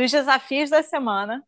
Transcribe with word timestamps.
dos 0.00 0.10
desafios 0.10 0.70
da 0.70 0.82
semana 0.82 1.44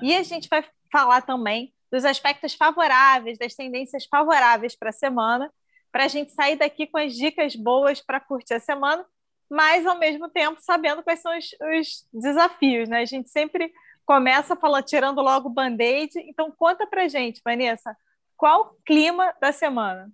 e 0.00 0.14
a 0.14 0.22
gente 0.22 0.48
vai 0.48 0.64
falar 0.92 1.22
também 1.22 1.74
dos 1.90 2.04
aspectos 2.04 2.54
favoráveis, 2.54 3.36
das 3.36 3.54
tendências 3.54 4.04
favoráveis 4.06 4.76
para 4.76 4.90
a 4.90 4.92
semana, 4.92 5.52
para 5.90 6.04
a 6.04 6.08
gente 6.08 6.30
sair 6.30 6.56
daqui 6.56 6.86
com 6.86 6.98
as 6.98 7.14
dicas 7.14 7.56
boas 7.56 8.00
para 8.00 8.20
curtir 8.20 8.54
a 8.54 8.60
semana, 8.60 9.04
mas 9.50 9.84
ao 9.86 9.98
mesmo 9.98 10.28
tempo 10.28 10.60
sabendo 10.60 11.02
quais 11.02 11.20
são 11.20 11.36
os, 11.36 11.46
os 11.80 12.06
desafios, 12.12 12.88
né? 12.88 13.00
A 13.00 13.04
gente 13.04 13.28
sempre 13.28 13.72
começa 14.04 14.54
falando, 14.54 14.84
tirando 14.84 15.20
logo 15.20 15.48
o 15.48 15.52
band-aid. 15.52 16.12
Então, 16.28 16.52
conta 16.56 16.86
para 16.86 17.08
gente, 17.08 17.40
Vanessa, 17.44 17.96
qual 18.36 18.60
o 18.60 18.84
clima 18.84 19.34
da 19.40 19.50
semana? 19.50 20.12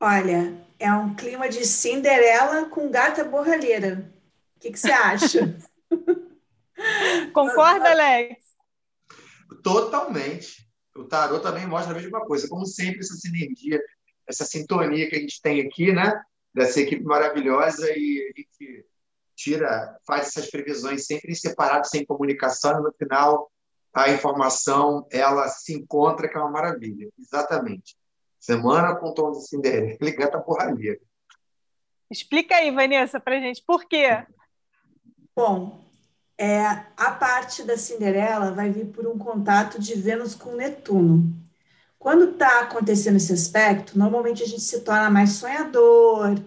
Olha, 0.00 0.54
é 0.78 0.92
um 0.92 1.14
clima 1.14 1.48
de 1.48 1.64
Cinderela 1.64 2.66
com 2.66 2.90
gata 2.90 3.24
borralheira. 3.24 4.12
O 4.56 4.60
que, 4.60 4.72
que 4.72 4.78
você 4.78 4.92
acha? 4.92 5.56
Concorda, 7.32 7.90
Alex? 7.90 8.36
Totalmente. 9.62 10.66
O 10.96 11.04
tarot 11.04 11.42
também 11.42 11.66
mostra 11.66 11.92
a 11.92 12.00
mesma 12.00 12.24
coisa. 12.24 12.48
Como 12.48 12.66
sempre, 12.66 13.00
essa 13.00 13.14
sinergia, 13.14 13.80
essa 14.26 14.44
sintonia 14.44 15.08
que 15.08 15.16
a 15.16 15.20
gente 15.20 15.40
tem 15.40 15.60
aqui, 15.60 15.92
né? 15.92 16.12
Dessa 16.54 16.80
equipe 16.80 17.04
maravilhosa 17.04 17.86
e 17.90 18.32
a 18.34 18.40
gente 18.40 18.86
tira, 19.34 19.98
faz 20.06 20.28
essas 20.28 20.50
previsões 20.50 21.06
sempre 21.06 21.30
em 21.30 21.34
separado, 21.34 21.86
sem 21.86 22.04
comunicação, 22.06 22.80
e 22.80 22.82
no 22.82 22.92
final 22.92 23.52
a 23.92 24.10
informação 24.10 25.06
ela 25.10 25.48
se 25.48 25.74
encontra, 25.74 26.28
que 26.28 26.36
é 26.36 26.40
uma 26.40 26.50
maravilha. 26.50 27.08
Exatamente. 27.18 27.96
Semana 28.38 28.94
com 28.96 29.12
tom 29.12 29.32
de 29.32 29.46
Cinderela 29.46 29.98
e 30.00 30.10
gata 30.12 30.40
porralheira. 30.40 31.00
Explica 32.10 32.56
aí, 32.56 32.70
Vanessa, 32.70 33.18
para 33.18 33.40
gente, 33.40 33.62
por 33.62 33.84
quê? 33.86 34.24
Bom, 35.34 35.85
é, 36.38 36.64
a 36.96 37.10
parte 37.12 37.62
da 37.62 37.76
Cinderela 37.76 38.52
vai 38.52 38.70
vir 38.70 38.86
por 38.86 39.06
um 39.06 39.18
contato 39.18 39.80
de 39.80 39.94
Vênus 39.94 40.34
com 40.34 40.54
Netuno. 40.54 41.34
Quando 41.98 42.32
está 42.32 42.60
acontecendo 42.60 43.16
esse 43.16 43.32
aspecto, 43.32 43.98
normalmente 43.98 44.42
a 44.42 44.46
gente 44.46 44.60
se 44.60 44.80
torna 44.80 45.10
mais 45.10 45.30
sonhador, 45.32 46.38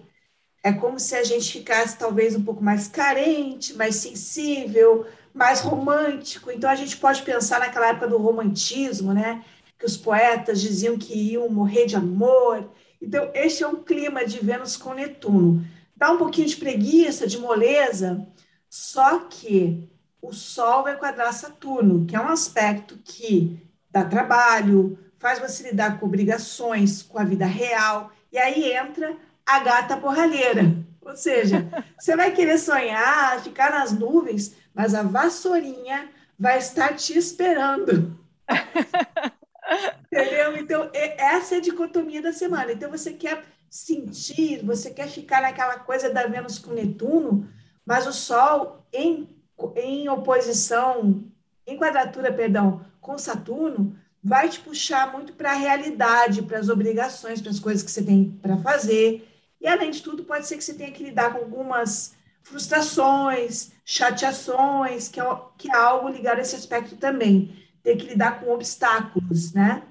é 0.62 0.72
como 0.72 0.98
se 1.00 1.14
a 1.14 1.24
gente 1.24 1.52
ficasse 1.52 1.98
talvez 1.98 2.34
um 2.36 2.44
pouco 2.44 2.62
mais 2.62 2.86
carente, 2.86 3.74
mais 3.74 3.96
sensível, 3.96 5.06
mais 5.34 5.60
romântico. 5.60 6.50
Então 6.50 6.70
a 6.70 6.76
gente 6.76 6.96
pode 6.96 7.22
pensar 7.22 7.60
naquela 7.60 7.88
época 7.88 8.08
do 8.08 8.18
romantismo, 8.18 9.12
né? 9.12 9.44
Que 9.78 9.86
os 9.86 9.96
poetas 9.96 10.60
diziam 10.60 10.98
que 10.98 11.14
iam 11.32 11.48
morrer 11.48 11.86
de 11.86 11.96
amor. 11.96 12.70
Então, 13.00 13.30
este 13.34 13.62
é 13.62 13.66
um 13.66 13.82
clima 13.82 14.26
de 14.26 14.38
Vênus 14.38 14.76
com 14.76 14.92
Netuno. 14.92 15.64
Dá 15.96 16.12
um 16.12 16.18
pouquinho 16.18 16.46
de 16.46 16.56
preguiça, 16.56 17.26
de 17.26 17.38
moleza, 17.38 18.26
só 18.70 19.18
que 19.28 19.90
o 20.22 20.32
Sol 20.32 20.84
vai 20.84 20.96
quadrar 20.96 21.32
Saturno, 21.32 22.06
que 22.06 22.14
é 22.14 22.20
um 22.20 22.28
aspecto 22.28 22.96
que 23.04 23.60
dá 23.90 24.04
trabalho, 24.04 24.96
faz 25.18 25.40
você 25.40 25.70
lidar 25.70 25.98
com 25.98 26.06
obrigações, 26.06 27.02
com 27.02 27.18
a 27.18 27.24
vida 27.24 27.46
real, 27.46 28.12
e 28.30 28.38
aí 28.38 28.72
entra 28.72 29.16
a 29.44 29.58
gata 29.58 29.96
borralheira. 29.96 30.72
Ou 31.00 31.16
seja, 31.16 31.66
você 31.98 32.14
vai 32.14 32.30
querer 32.30 32.58
sonhar, 32.58 33.42
ficar 33.42 33.72
nas 33.72 33.90
nuvens, 33.90 34.54
mas 34.72 34.94
a 34.94 35.02
vassourinha 35.02 36.08
vai 36.38 36.58
estar 36.58 36.94
te 36.94 37.18
esperando. 37.18 38.16
Entendeu? 40.12 40.56
Então, 40.56 40.90
essa 40.92 41.56
é 41.56 41.58
a 41.58 41.60
dicotomia 41.60 42.22
da 42.22 42.32
semana. 42.32 42.72
Então, 42.72 42.90
você 42.90 43.12
quer 43.12 43.42
sentir, 43.68 44.64
você 44.64 44.90
quer 44.90 45.08
ficar 45.08 45.42
naquela 45.42 45.78
coisa 45.78 46.10
da 46.10 46.26
Vênus 46.26 46.58
com 46.58 46.72
Netuno, 46.72 47.48
mas 47.84 48.06
o 48.06 48.12
Sol 48.12 48.84
em, 48.92 49.28
em 49.76 50.08
oposição, 50.08 51.24
em 51.66 51.76
quadratura, 51.76 52.32
perdão, 52.32 52.84
com 53.00 53.16
Saturno, 53.18 53.96
vai 54.22 54.48
te 54.48 54.60
puxar 54.60 55.12
muito 55.12 55.32
para 55.32 55.52
a 55.52 55.56
realidade, 55.56 56.42
para 56.42 56.58
as 56.58 56.68
obrigações, 56.68 57.40
para 57.40 57.50
as 57.50 57.58
coisas 57.58 57.82
que 57.82 57.90
você 57.90 58.02
tem 58.02 58.38
para 58.42 58.56
fazer. 58.58 59.26
E, 59.60 59.66
além 59.66 59.90
de 59.90 60.02
tudo, 60.02 60.24
pode 60.24 60.46
ser 60.46 60.56
que 60.56 60.64
você 60.64 60.74
tenha 60.74 60.90
que 60.90 61.04
lidar 61.04 61.32
com 61.32 61.38
algumas 61.38 62.14
frustrações, 62.42 63.72
chateações, 63.84 65.08
que 65.08 65.20
é, 65.20 65.24
que 65.56 65.70
é 65.70 65.76
algo 65.76 66.08
ligado 66.08 66.38
a 66.38 66.42
esse 66.42 66.56
aspecto 66.56 66.96
também. 66.96 67.56
Ter 67.82 67.96
que 67.96 68.06
lidar 68.06 68.40
com 68.40 68.52
obstáculos, 68.52 69.52
né? 69.52 69.82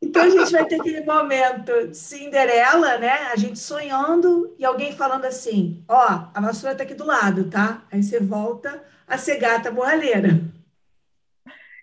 Então 0.00 0.22
a 0.22 0.30
gente 0.30 0.52
vai 0.52 0.64
ter 0.64 0.80
aquele 0.80 1.00
momento 1.00 1.88
de 1.88 1.96
Cinderela, 1.96 2.98
né? 2.98 3.28
A 3.32 3.36
gente 3.36 3.58
sonhando 3.58 4.54
e 4.58 4.64
alguém 4.64 4.92
falando 4.92 5.24
assim: 5.24 5.84
ó, 5.88 6.28
a 6.32 6.40
vassoura 6.40 6.76
tá 6.76 6.84
aqui 6.84 6.94
do 6.94 7.04
lado, 7.04 7.50
tá? 7.50 7.84
Aí 7.90 8.02
você 8.02 8.20
volta 8.20 8.82
a 9.06 9.18
ser 9.18 9.38
gata 9.38 9.70
borralheira. 9.70 10.40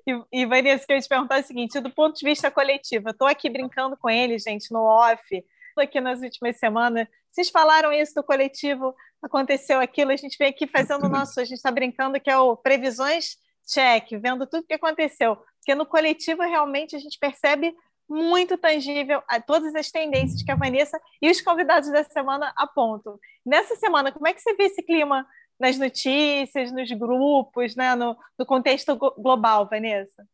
E, 0.07 0.41
e 0.41 0.45
Vanessa, 0.45 0.85
que 0.85 0.93
eu 0.93 0.95
ia 0.95 1.01
te 1.01 1.09
perguntar 1.09 1.37
é 1.37 1.41
o 1.41 1.43
seguinte: 1.43 1.79
do 1.79 1.89
ponto 1.89 2.17
de 2.17 2.25
vista 2.25 2.49
coletivo, 2.49 3.09
eu 3.09 3.11
estou 3.11 3.27
aqui 3.27 3.49
brincando 3.49 3.97
com 3.97 4.09
ele, 4.09 4.39
gente, 4.39 4.71
no 4.71 4.79
off, 4.81 5.43
aqui 5.77 5.99
nas 5.99 6.21
últimas 6.21 6.57
semanas. 6.57 7.07
Vocês 7.29 7.49
falaram 7.49 7.91
isso 7.91 8.15
do 8.15 8.23
coletivo, 8.23 8.95
aconteceu 9.21 9.81
aquilo, 9.81 10.11
a 10.11 10.15
gente 10.15 10.37
vem 10.37 10.47
aqui 10.47 10.67
fazendo 10.67 11.05
o 11.05 11.09
nosso, 11.09 11.41
a 11.41 11.43
gente 11.43 11.57
está 11.57 11.69
brincando 11.69 12.19
que 12.19 12.29
é 12.29 12.37
o 12.37 12.55
previsões 12.55 13.37
check, 13.67 14.11
vendo 14.21 14.47
tudo 14.47 14.65
que 14.65 14.73
aconteceu. 14.73 15.35
Porque 15.57 15.75
no 15.75 15.85
coletivo 15.85 16.43
realmente 16.43 16.95
a 16.95 16.99
gente 16.99 17.17
percebe 17.19 17.75
muito 18.07 18.57
tangível 18.57 19.21
a 19.27 19.41
todas 19.41 19.75
as 19.75 19.89
tendências 19.89 20.41
que 20.43 20.51
a 20.51 20.55
Vanessa 20.55 20.99
e 21.21 21.29
os 21.29 21.41
convidados 21.41 21.91
da 21.91 22.03
semana 22.03 22.53
apontam. 22.55 23.19
Nessa 23.45 23.75
semana, 23.75 24.11
como 24.11 24.27
é 24.27 24.33
que 24.33 24.41
você 24.41 24.53
vê 24.55 24.63
esse 24.65 24.83
clima 24.83 25.25
nas 25.59 25.77
notícias, 25.77 26.71
nos 26.71 26.91
grupos, 26.91 27.75
né, 27.75 27.95
no, 27.95 28.15
no 28.37 28.45
contexto 28.45 28.95
global, 28.95 29.67
Vanessa? 29.69 30.27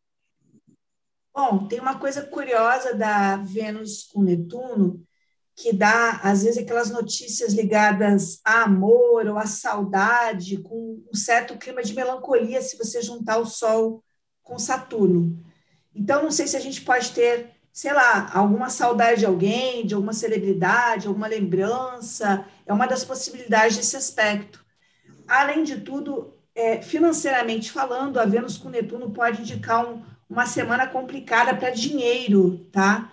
Bom, 1.34 1.68
tem 1.68 1.80
uma 1.80 1.98
coisa 1.98 2.24
curiosa 2.24 2.94
da 2.94 3.38
Vênus 3.38 4.04
com 4.04 4.22
Netuno, 4.22 5.02
que 5.56 5.72
dá, 5.72 6.20
às 6.24 6.44
vezes, 6.44 6.62
aquelas 6.62 6.90
notícias 6.90 7.54
ligadas 7.54 8.42
a 8.44 8.64
amor 8.64 9.28
ou 9.28 9.38
a 9.38 9.46
saudade, 9.46 10.58
com 10.58 11.02
um 11.10 11.16
certo 11.16 11.58
clima 11.58 11.84
de 11.84 11.94
melancolia, 11.94 12.62
se 12.62 12.78
você 12.78 13.02
juntar 13.02 13.38
o 13.38 13.46
Sol 13.46 14.04
com 14.42 14.58
Saturno. 14.58 15.40
Então, 15.94 16.24
não 16.24 16.32
sei 16.32 16.48
se 16.48 16.58
a 16.58 16.60
gente 16.60 16.82
pode 16.82 17.12
ter 17.12 17.61
sei 17.74 17.94
lá, 17.94 18.30
alguma 18.34 18.70
saudade 18.70 19.20
de 19.20 19.26
alguém, 19.26 19.86
de 19.86 19.94
alguma 19.94 20.14
celebridade, 20.14 21.08
alguma 21.08 21.28
lembrança, 21.28 22.46
é 22.66 22.74
uma 22.74 22.86
das 22.86 23.06
possibilidades 23.06 23.78
desse 23.78 23.96
aspecto. 23.96 24.64
Além 25.28 25.64
de 25.64 25.80
tudo, 25.80 26.34
é, 26.54 26.82
financeiramente 26.82 27.72
falando, 27.72 28.20
a 28.20 28.26
Vênus 28.26 28.58
com 28.58 28.70
Netuno 28.70 29.12
pode 29.12 29.42
indicar 29.42 29.86
um, 29.86 30.02
uma 30.30 30.46
semana 30.46 30.86
complicada 30.86 31.56
para 31.56 31.70
dinheiro, 31.70 32.66
tá? 32.72 33.12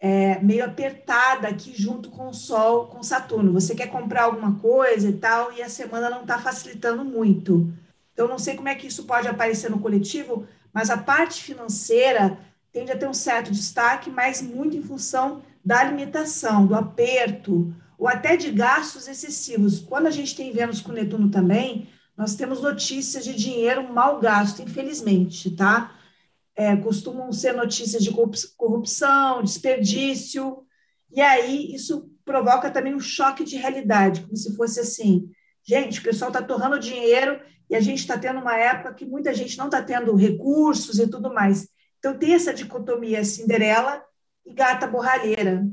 É, 0.00 0.38
meio 0.40 0.64
apertada 0.64 1.48
aqui 1.48 1.74
junto 1.76 2.08
com 2.10 2.28
o 2.28 2.34
Sol, 2.34 2.86
com 2.86 3.02
Saturno. 3.02 3.52
Você 3.52 3.74
quer 3.74 3.88
comprar 3.88 4.24
alguma 4.24 4.54
coisa 4.60 5.08
e 5.08 5.12
tal, 5.14 5.52
e 5.52 5.60
a 5.60 5.68
semana 5.68 6.08
não 6.08 6.22
está 6.22 6.38
facilitando 6.38 7.04
muito. 7.04 7.72
Então, 8.12 8.28
não 8.28 8.38
sei 8.38 8.54
como 8.54 8.68
é 8.68 8.76
que 8.76 8.86
isso 8.86 9.04
pode 9.04 9.26
aparecer 9.26 9.68
no 9.68 9.80
coletivo, 9.80 10.46
mas 10.72 10.90
a 10.90 10.96
parte 10.96 11.42
financeira 11.42 12.38
tende 12.72 12.92
a 12.92 12.98
ter 12.98 13.08
um 13.08 13.14
certo 13.14 13.50
destaque, 13.50 14.10
mas 14.10 14.42
muito 14.42 14.76
em 14.76 14.82
função 14.82 15.42
da 15.64 15.84
limitação, 15.84 16.66
do 16.66 16.74
aperto, 16.74 17.74
ou 17.98 18.06
até 18.06 18.36
de 18.36 18.50
gastos 18.50 19.08
excessivos. 19.08 19.80
Quando 19.80 20.06
a 20.06 20.10
gente 20.10 20.36
tem 20.36 20.52
Vênus 20.52 20.80
com 20.80 20.92
Netuno 20.92 21.30
também, 21.30 21.88
nós 22.16 22.34
temos 22.34 22.60
notícias 22.60 23.24
de 23.24 23.34
dinheiro 23.34 23.92
mal 23.92 24.20
gasto, 24.20 24.62
infelizmente, 24.62 25.50
tá? 25.50 25.94
É, 26.56 26.76
costumam 26.76 27.32
ser 27.32 27.52
notícias 27.52 28.02
de 28.02 28.10
corrupção, 28.56 29.42
desperdício, 29.42 30.64
e 31.10 31.20
aí 31.20 31.72
isso 31.74 32.10
provoca 32.24 32.70
também 32.70 32.94
um 32.94 33.00
choque 33.00 33.44
de 33.44 33.56
realidade, 33.56 34.22
como 34.22 34.36
se 34.36 34.54
fosse 34.56 34.80
assim, 34.80 35.30
gente, 35.62 36.00
o 36.00 36.02
pessoal 36.02 36.30
está 36.30 36.42
torrando 36.42 36.78
dinheiro 36.78 37.40
e 37.70 37.76
a 37.76 37.80
gente 37.80 38.00
está 38.00 38.18
tendo 38.18 38.40
uma 38.40 38.56
época 38.56 38.94
que 38.94 39.06
muita 39.06 39.32
gente 39.32 39.56
não 39.56 39.66
está 39.66 39.82
tendo 39.82 40.14
recursos 40.14 40.98
e 40.98 41.06
tudo 41.06 41.32
mais. 41.32 41.68
Então, 41.98 42.16
tem 42.16 42.34
essa 42.34 42.54
dicotomia 42.54 43.24
Cinderela 43.24 44.04
e 44.44 44.52
gata 44.52 44.86
borralheira. 44.86 45.66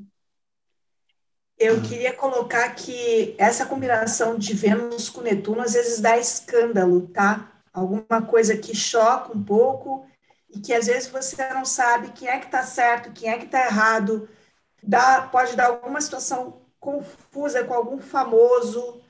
Eu 1.57 1.81
queria 1.81 2.13
colocar 2.13 2.69
que 2.75 3.35
essa 3.37 3.65
combinação 3.65 4.37
de 4.37 4.53
Vênus 4.53 5.09
com 5.09 5.21
Netuno 5.21 5.61
às 5.61 5.73
vezes 5.73 6.01
dá 6.01 6.17
escândalo, 6.17 7.07
tá? 7.07 7.55
alguma 7.75 8.21
coisa 8.21 8.55
que 8.55 8.73
choca 8.73 9.37
um 9.37 9.43
pouco 9.43 10.07
e 10.49 10.59
que 10.59 10.73
às 10.73 10.87
vezes 10.87 11.09
você 11.09 11.47
não 11.53 11.65
sabe 11.65 12.13
quem 12.13 12.29
é 12.29 12.39
que 12.39 12.45
está 12.45 12.63
certo, 12.63 13.11
quem 13.11 13.29
é 13.29 13.37
que 13.37 13.45
está 13.45 13.65
errado, 13.65 14.29
dá, 14.81 15.23
pode 15.23 15.55
dar 15.55 15.67
alguma 15.67 15.99
situação 15.99 16.61
confusa 16.79 17.63
com 17.65 17.73
algum 17.73 17.99
famoso, 17.99 19.01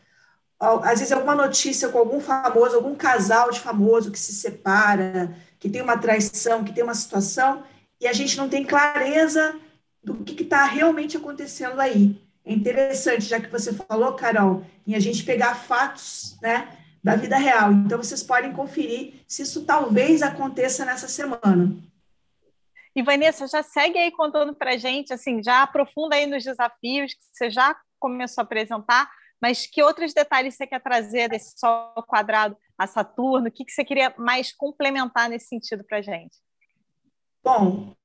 às 0.59 0.99
vezes 0.99 1.11
alguma 1.11 1.35
notícia 1.35 1.89
com 1.89 1.99
algum 1.99 2.19
famoso, 2.19 2.75
algum 2.75 2.95
casal 2.95 3.51
de 3.51 3.59
famoso 3.59 4.11
que 4.11 4.19
se 4.19 4.33
separa, 4.33 5.35
que 5.65 5.71
tem 5.71 5.81
uma 5.81 5.97
traição, 5.97 6.63
que 6.63 6.71
tem 6.71 6.83
uma 6.83 6.93
situação, 6.93 7.63
e 7.99 8.07
a 8.07 8.13
gente 8.13 8.37
não 8.37 8.47
tem 8.47 8.63
clareza 8.63 9.59
do 10.03 10.23
que 10.23 10.43
está 10.43 10.63
realmente 10.63 11.17
acontecendo 11.17 11.79
aí. 11.81 12.21
É 12.45 12.53
interessante, 12.53 13.23
já 13.23 13.39
que 13.39 13.49
você 13.49 13.73
falou, 13.73 14.13
Carol, 14.13 14.63
em 14.85 14.93
a 14.93 14.99
gente 14.99 15.23
pegar 15.23 15.55
fatos 15.55 16.37
né, 16.39 16.77
da 17.03 17.15
vida 17.15 17.35
real. 17.35 17.71
Então, 17.71 17.97
vocês 17.97 18.21
podem 18.21 18.53
conferir 18.53 19.15
se 19.27 19.41
isso 19.41 19.65
talvez 19.65 20.21
aconteça 20.21 20.85
nessa 20.85 21.07
semana. 21.07 21.75
E 22.95 23.01
Vanessa, 23.01 23.47
já 23.47 23.63
segue 23.63 23.97
aí 23.97 24.11
contando 24.11 24.53
para 24.53 24.77
gente, 24.77 25.11
assim, 25.11 25.41
já 25.41 25.63
aprofunda 25.63 26.15
aí 26.15 26.27
nos 26.27 26.43
desafios 26.43 27.15
que 27.15 27.23
você 27.33 27.49
já 27.49 27.75
começou 27.99 28.43
a 28.43 28.45
apresentar, 28.45 29.09
mas 29.41 29.65
que 29.65 29.81
outros 29.81 30.13
detalhes 30.13 30.53
você 30.53 30.67
quer 30.67 30.79
trazer 30.79 31.27
desse 31.27 31.59
Sol 31.59 31.91
quadrado 32.07 32.55
a 32.77 32.87
Saturno? 32.87 33.47
O 33.47 33.51
que, 33.51 33.65
que 33.65 33.71
você 33.71 33.83
queria 33.83 34.13
mais 34.17 34.51
complementar 34.51 35.29
nesse 35.29 35.47
sentido 35.47 35.83
para 35.83 36.01
gente? 36.01 36.37
Bom, 37.43 37.95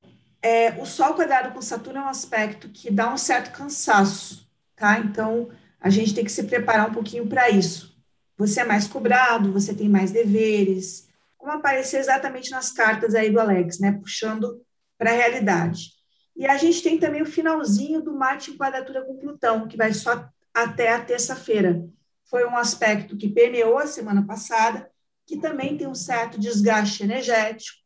é, 0.43 0.71
o 0.81 0.87
Sol 0.87 1.15
quadrado 1.15 1.53
com 1.53 1.63
Saturno 1.63 2.01
é 2.01 2.03
um 2.03 2.09
aspecto 2.09 2.69
que 2.69 2.91
dá 2.91 3.13
um 3.13 3.17
certo 3.17 3.53
cansaço, 3.53 4.49
tá? 4.77 4.99
Então, 4.99 5.51
a 5.81 5.91
gente 5.91 6.15
tem 6.15 6.25
que 6.25 6.33
se 6.33 6.45
preparar 6.45 6.91
um 6.91 6.95
pouquinho 6.95 7.27
para 7.27 7.51
isso. 7.51 7.99
Você 8.37 8.61
é 8.61 8.65
mais 8.65 8.87
cobrado, 8.87 9.53
você 9.53 9.75
tem 9.75 9.89
mais 9.89 10.11
deveres, 10.11 11.09
como 11.37 11.53
apareceu 11.53 12.01
exatamente 12.01 12.51
nas 12.51 12.71
cartas 12.71 13.15
aí 13.15 13.31
do 13.31 13.41
Alex, 13.41 13.79
né? 13.79 13.93
Puxando 13.93 14.63
para 14.99 15.11
a 15.11 15.15
realidade. 15.15 15.93
E 16.37 16.47
a 16.47 16.57
gente 16.57 16.83
tem 16.83 16.99
também 16.99 17.23
o 17.23 17.27
finalzinho 17.27 18.03
do 18.03 18.15
Marte 18.15 18.51
em 18.51 18.57
quadratura 18.57 19.03
com 19.03 19.19
Plutão, 19.19 19.67
que 19.69 19.77
vai 19.77 19.93
só 19.93 20.29
até 20.55 20.93
a 20.93 21.05
terça-feira. 21.05 21.83
Foi 22.31 22.47
um 22.47 22.57
aspecto 22.57 23.17
que 23.17 23.29
permeou 23.29 23.79
a 23.79 23.87
semana 23.89 24.25
passada, 24.25 24.89
que 25.27 25.37
também 25.37 25.77
tem 25.77 25.89
um 25.89 25.95
certo 25.95 26.39
desgaste 26.39 27.03
energético. 27.03 27.79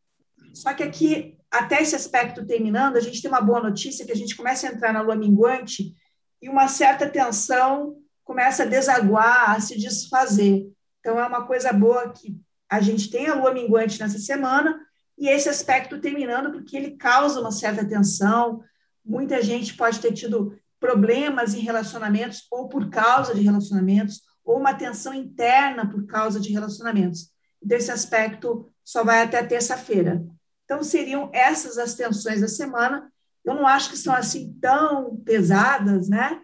Só 0.52 0.75
que 0.75 0.82
aqui, 0.82 1.38
até 1.50 1.81
esse 1.81 1.96
aspecto 1.96 2.46
terminando, 2.46 2.96
a 2.96 3.00
gente 3.00 3.23
tem 3.23 3.31
uma 3.31 3.41
boa 3.41 3.62
notícia 3.62 4.05
que 4.05 4.12
a 4.12 4.17
gente 4.17 4.37
começa 4.37 4.69
a 4.69 4.73
entrar 4.73 4.93
na 4.93 5.00
lua 5.00 5.17
minguante 5.17 5.94
e 6.43 6.49
uma 6.49 6.69
certa 6.69 7.08
tensão 7.08 7.96
começa 8.23 8.64
a 8.64 8.67
desaguar, 8.67 9.50
a 9.50 9.61
se 9.61 9.79
desfazer. 9.79 10.70
Então, 11.00 11.19
é 11.19 11.26
uma 11.26 11.46
coisa 11.46 11.73
boa 11.73 12.11
que 12.11 12.38
a 12.69 12.81
gente 12.81 13.11
tem 13.11 13.26
a 13.29 13.35
lua 13.35 13.52
minguante 13.52 13.99
nessa 14.00 14.19
semana, 14.19 14.79
e 15.17 15.29
esse 15.29 15.49
aspecto 15.49 16.00
terminando 16.00 16.52
porque 16.52 16.76
ele 16.76 16.96
causa 16.96 17.41
uma 17.41 17.52
certa 17.52 17.87
tensão. 17.87 18.62
Muita 19.05 19.43
gente 19.43 19.75
pode 19.75 20.00
ter 20.00 20.12
tido 20.12 20.58
problemas 20.81 21.55
em 21.55 21.61
relacionamentos 21.61 22.46
ou 22.50 22.69
por 22.69 22.91
causa 22.91 23.35
de 23.35 23.43
relacionamentos, 23.43 24.23
ou 24.44 24.58
uma 24.58 24.75
tensão 24.75 25.14
interna 25.14 25.88
por 25.88 26.06
causa 26.06 26.41
de 26.41 26.52
relacionamentos. 26.52 27.32
Desse 27.62 27.91
aspecto 27.91 28.70
só 28.85 29.02
vai 29.02 29.23
até 29.23 29.43
terça-feira. 29.43 30.25
Então, 30.64 30.82
seriam 30.82 31.31
essas 31.32 31.79
as 31.79 31.94
tensões 31.94 32.41
da 32.41 32.49
semana. 32.49 33.11
Eu 33.44 33.55
não 33.55 33.67
acho 33.67 33.91
que 33.91 33.96
são 33.96 34.14
assim 34.14 34.52
tão 34.61 35.17
pesadas, 35.17 36.08
né? 36.08 36.41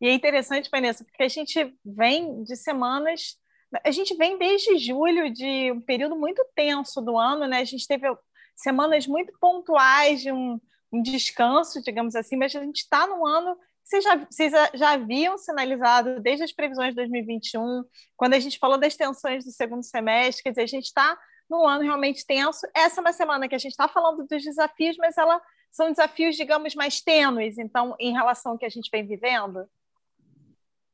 E 0.00 0.08
é 0.08 0.12
interessante, 0.12 0.68
Vanessa, 0.70 1.04
porque 1.04 1.22
a 1.22 1.28
gente 1.28 1.74
vem 1.84 2.42
de 2.42 2.56
semanas 2.56 3.38
a 3.82 3.90
gente 3.90 4.14
vem 4.16 4.38
desde 4.38 4.78
julho 4.78 5.32
de 5.32 5.72
um 5.72 5.80
período 5.80 6.16
muito 6.16 6.44
tenso 6.54 7.00
do 7.00 7.18
ano, 7.18 7.46
né? 7.46 7.58
A 7.58 7.64
gente 7.64 7.88
teve 7.88 8.06
semanas 8.54 9.06
muito 9.06 9.32
pontuais 9.40 10.20
de 10.20 10.30
um, 10.30 10.60
um 10.92 11.02
descanso, 11.02 11.82
digamos 11.82 12.14
assim, 12.14 12.36
mas 12.36 12.54
a 12.54 12.60
gente 12.60 12.80
está 12.80 13.06
no 13.06 13.26
ano 13.26 13.56
vocês 13.84 14.02
já, 14.02 14.16
vocês 14.16 14.52
já 14.74 14.92
haviam 14.92 15.36
sinalizado 15.36 16.18
desde 16.18 16.42
as 16.42 16.52
previsões 16.52 16.90
de 16.90 16.96
2021, 16.96 17.84
quando 18.16 18.32
a 18.32 18.40
gente 18.40 18.58
falou 18.58 18.78
das 18.78 18.96
tensões 18.96 19.44
do 19.44 19.50
segundo 19.50 19.82
semestre, 19.82 20.42
quer 20.42 20.50
dizer, 20.50 20.62
a 20.62 20.66
gente 20.66 20.86
está 20.86 21.18
num 21.48 21.68
ano 21.68 21.84
realmente 21.84 22.26
tenso. 22.26 22.66
Essa 22.74 23.00
é 23.00 23.02
uma 23.02 23.12
semana 23.12 23.46
que 23.46 23.54
a 23.54 23.58
gente 23.58 23.72
está 23.72 23.86
falando 23.86 24.26
dos 24.26 24.42
desafios, 24.42 24.96
mas 24.96 25.18
ela 25.18 25.40
são 25.70 25.90
desafios, 25.90 26.34
digamos, 26.34 26.74
mais 26.74 27.02
tênues, 27.02 27.58
então, 27.58 27.94
em 28.00 28.12
relação 28.12 28.52
ao 28.52 28.58
que 28.58 28.64
a 28.64 28.70
gente 28.70 28.88
vem 28.90 29.06
vivendo. 29.06 29.68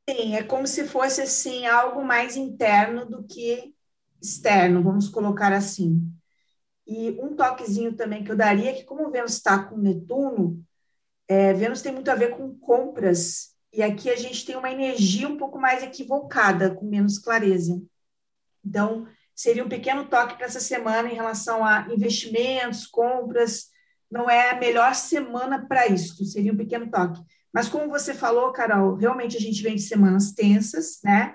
Sim, 0.09 0.35
é 0.35 0.43
como 0.43 0.67
se 0.67 0.85
fosse 0.85 1.21
assim 1.21 1.65
algo 1.65 2.03
mais 2.03 2.35
interno 2.35 3.05
do 3.05 3.23
que 3.23 3.73
externo, 4.21 4.83
vamos 4.83 5.07
colocar 5.07 5.53
assim. 5.53 6.01
E 6.85 7.11
um 7.21 7.35
toquezinho 7.35 7.95
também 7.95 8.23
que 8.23 8.31
eu 8.31 8.35
daria 8.35 8.71
é 8.71 8.73
que 8.73 8.83
como 8.83 9.09
Vênus 9.09 9.33
está 9.33 9.63
com 9.63 9.77
Netuno, 9.77 10.61
é, 11.31 11.53
Vênus 11.53 11.81
tem 11.81 11.93
muito 11.93 12.11
a 12.11 12.15
ver 12.15 12.31
com 12.31 12.53
compras, 12.59 13.51
e 13.71 13.81
aqui 13.81 14.09
a 14.09 14.17
gente 14.17 14.45
tem 14.45 14.57
uma 14.57 14.69
energia 14.69 15.29
um 15.29 15.37
pouco 15.37 15.57
mais 15.57 15.81
equivocada, 15.81 16.75
com 16.75 16.85
menos 16.85 17.17
clareza. 17.17 17.81
Então, 18.65 19.07
seria 19.33 19.63
um 19.63 19.69
pequeno 19.69 20.03
toque 20.03 20.35
para 20.35 20.47
essa 20.47 20.59
semana 20.59 21.07
em 21.07 21.15
relação 21.15 21.63
a 21.63 21.87
investimentos, 21.89 22.85
compras. 22.85 23.67
Não 24.11 24.29
é 24.29 24.49
a 24.49 24.59
melhor 24.59 24.93
semana 24.93 25.65
para 25.65 25.87
isso, 25.87 26.25
seria 26.25 26.51
um 26.51 26.57
pequeno 26.57 26.91
toque. 26.91 27.21
Mas 27.53 27.69
como 27.69 27.87
você 27.87 28.13
falou, 28.13 28.51
Carol, 28.51 28.95
realmente 28.95 29.37
a 29.37 29.39
gente 29.39 29.63
vem 29.63 29.75
de 29.75 29.83
semanas 29.83 30.33
tensas, 30.33 30.99
né? 31.01 31.33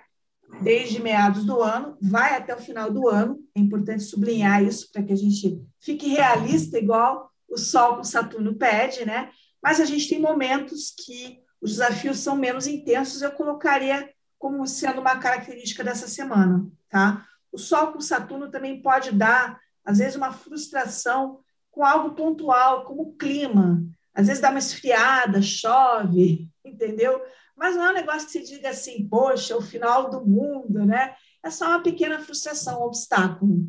Desde 0.60 1.00
meados 1.00 1.46
do 1.46 1.62
ano, 1.62 1.96
vai 2.02 2.36
até 2.36 2.54
o 2.54 2.60
final 2.60 2.90
do 2.92 3.08
ano. 3.08 3.38
É 3.56 3.60
importante 3.60 4.02
sublinhar 4.02 4.62
isso 4.62 4.92
para 4.92 5.02
que 5.02 5.14
a 5.14 5.16
gente 5.16 5.58
fique 5.80 6.06
realista, 6.06 6.78
igual 6.78 7.30
o 7.48 7.56
Sol 7.56 7.96
com 7.96 8.04
Saturno 8.04 8.54
pede, 8.56 9.06
né? 9.06 9.30
Mas 9.62 9.80
a 9.80 9.84
gente 9.84 10.08
tem 10.08 10.20
momentos 10.20 10.92
que 11.04 11.40
os 11.60 11.72
desafios 11.72 12.18
são 12.18 12.36
menos 12.36 12.66
intensos, 12.66 13.22
eu 13.22 13.32
colocaria 13.32 14.08
como 14.38 14.66
sendo 14.66 15.00
uma 15.00 15.16
característica 15.16 15.82
dessa 15.82 16.06
semana, 16.06 16.66
tá? 16.88 17.26
O 17.50 17.58
Sol 17.58 17.92
com 17.92 18.00
Saturno 18.00 18.50
também 18.50 18.82
pode 18.82 19.12
dar, 19.12 19.58
às 19.84 19.98
vezes, 19.98 20.14
uma 20.14 20.32
frustração 20.32 21.40
com 21.70 21.84
algo 21.84 22.14
pontual, 22.14 22.84
como 22.84 23.02
o 23.02 23.16
clima. 23.16 23.82
Às 24.14 24.26
vezes 24.26 24.42
dá 24.42 24.50
uma 24.50 24.58
esfriada, 24.58 25.40
chove, 25.42 26.48
entendeu? 26.64 27.22
Mas 27.56 27.74
não 27.74 27.86
é 27.86 27.90
um 27.90 27.94
negócio 27.94 28.26
que 28.26 28.32
se 28.32 28.44
diga 28.44 28.70
assim, 28.70 29.08
poxa, 29.08 29.54
é 29.54 29.56
o 29.56 29.62
final 29.62 30.10
do 30.10 30.24
mundo, 30.24 30.84
né? 30.84 31.14
É 31.42 31.50
só 31.50 31.68
uma 31.68 31.82
pequena 31.82 32.18
frustração, 32.18 32.80
um 32.80 32.84
obstáculo. 32.84 33.66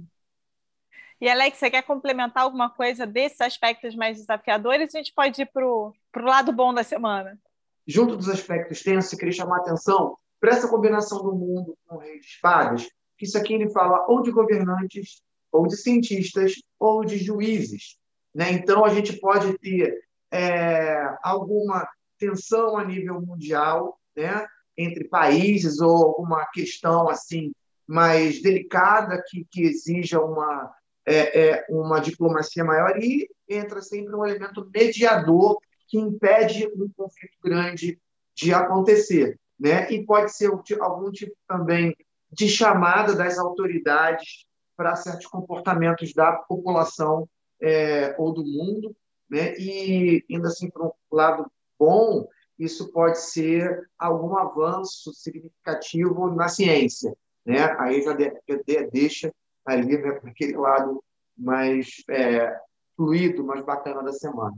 E, 1.19 1.27
Alex, 1.27 1.57
você 1.57 1.69
quer 1.69 1.81
complementar 1.81 2.43
alguma 2.43 2.69
coisa 2.69 3.05
desses 3.05 3.41
aspectos 3.41 3.95
mais 3.95 4.17
desafiadores? 4.17 4.93
A 4.93 4.99
gente 4.99 5.13
pode 5.13 5.41
ir 5.41 5.49
para 5.51 5.65
o 5.65 5.93
lado 6.15 6.51
bom 6.51 6.73
da 6.73 6.83
semana. 6.83 7.39
Junto 7.87 8.15
dos 8.15 8.29
aspectos 8.29 8.83
tensos, 8.83 9.13
eu 9.13 9.17
queria 9.17 9.33
chamar 9.33 9.57
a 9.57 9.61
atenção 9.61 10.15
para 10.39 10.51
essa 10.51 10.67
combinação 10.67 11.23
do 11.23 11.33
mundo 11.33 11.75
com 11.87 11.95
o 11.95 11.99
rei 11.99 12.19
de 12.19 12.25
espadas, 12.25 12.87
que 13.17 13.25
isso 13.25 13.37
aqui 13.37 13.53
ele 13.53 13.69
fala 13.71 14.05
ou 14.07 14.21
de 14.21 14.29
governantes, 14.29 15.21
ou 15.51 15.65
de 15.65 15.75
cientistas, 15.75 16.53
ou 16.79 17.03
de 17.03 17.17
juízes. 17.17 17.97
Né? 18.35 18.51
Então, 18.51 18.85
a 18.85 18.89
gente 18.89 19.13
pode 19.19 19.57
ter 19.57 19.97
é, 20.31 21.15
alguma 21.23 21.87
tensão 22.19 22.77
a 22.77 22.85
nível 22.85 23.21
mundial, 23.21 23.99
né, 24.15 24.45
entre 24.77 25.05
países 25.05 25.79
ou 25.79 26.05
alguma 26.05 26.45
questão 26.47 27.09
assim 27.09 27.51
mais 27.87 28.41
delicada 28.41 29.23
que, 29.27 29.45
que 29.49 29.61
exija 29.61 30.19
uma 30.19 30.71
é, 31.07 31.49
é, 31.49 31.65
uma 31.69 31.99
diplomacia 31.99 32.63
maior 32.63 33.01
e 33.01 33.29
entra 33.49 33.81
sempre 33.81 34.13
um 34.13 34.25
elemento 34.25 34.69
mediador 34.73 35.57
que 35.87 35.97
impede 35.97 36.67
um 36.75 36.89
conflito 36.95 37.37
grande 37.41 37.99
de 38.35 38.53
acontecer, 38.53 39.39
né? 39.59 39.89
E 39.91 40.05
pode 40.05 40.31
ser 40.35 40.51
algum 40.79 41.11
tipo 41.11 41.33
também 41.47 41.95
de 42.31 42.49
chamada 42.49 43.15
das 43.15 43.39
autoridades 43.39 44.45
para 44.75 44.95
certos 44.95 45.25
comportamentos 45.27 46.13
da 46.13 46.33
população 46.33 47.27
é, 47.61 48.13
ou 48.17 48.33
do 48.33 48.43
mundo 48.43 48.95
né? 49.29 49.55
E, 49.57 50.23
indo 50.29 50.47
assim 50.47 50.69
para 50.69 50.85
um 50.85 50.91
lado 51.11 51.51
bom, 51.77 52.27
isso 52.57 52.91
pode 52.91 53.19
ser 53.19 53.87
algum 53.99 54.37
avanço 54.37 55.13
significativo 55.13 56.33
na 56.33 56.47
ciência. 56.47 57.15
Né? 57.45 57.63
Aí 57.79 58.01
já, 58.01 58.13
de, 58.13 58.31
já 58.47 58.81
deixa 58.91 59.33
ali 59.67 59.97
né, 59.97 60.11
para 60.13 60.29
aquele 60.29 60.55
lado 60.55 61.03
mais 61.37 62.03
é, 62.09 62.57
fluido, 62.95 63.43
mais 63.43 63.63
bacana 63.63 64.01
da 64.01 64.13
semana. 64.13 64.55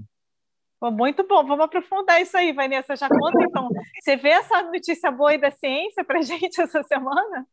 muito 0.92 1.28
bom, 1.28 1.46
vamos 1.46 1.66
aprofundar 1.66 2.22
isso 2.22 2.38
aí, 2.38 2.54
Vanessa. 2.54 2.96
Já 2.96 3.10
conta 3.10 3.44
então. 3.44 3.70
Você 4.02 4.16
vê 4.16 4.30
essa 4.30 4.62
notícia 4.64 5.12
boa 5.12 5.32
aí 5.32 5.38
da 5.38 5.52
ciência 5.52 6.04
para 6.04 6.22
gente 6.24 6.62
essa 6.62 6.84
semana? 6.84 7.46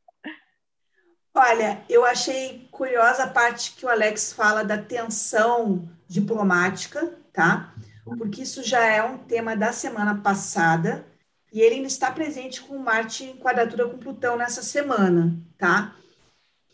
Olha, 1.35 1.85
eu 1.89 2.05
achei 2.05 2.67
curiosa 2.71 3.25
a 3.25 3.31
parte 3.31 3.75
que 3.75 3.85
o 3.85 3.91
Alex 3.91 4.33
fala 4.33 4.65
da 4.65 4.79
tensão 4.79 5.87
diplomática, 6.09 7.15
tá? 7.33 7.75
Porque 8.05 8.43
isso 8.43 8.63
já 8.63 8.87
é 8.87 9.03
um 9.03 9.19
tema 9.19 9.55
da 9.55 9.71
semana 9.71 10.23
passada 10.23 11.05
e 11.53 11.61
ele 11.61 11.77
ainda 11.77 11.89
está 11.89 12.11
presente 12.11 12.63
com 12.63 12.79
Marte 12.79 13.25
em 13.25 13.37
quadratura 13.37 13.87
com 13.87 13.99
Plutão 13.99 14.37
nessa 14.37 14.63
semana, 14.63 15.37
tá? 15.59 15.95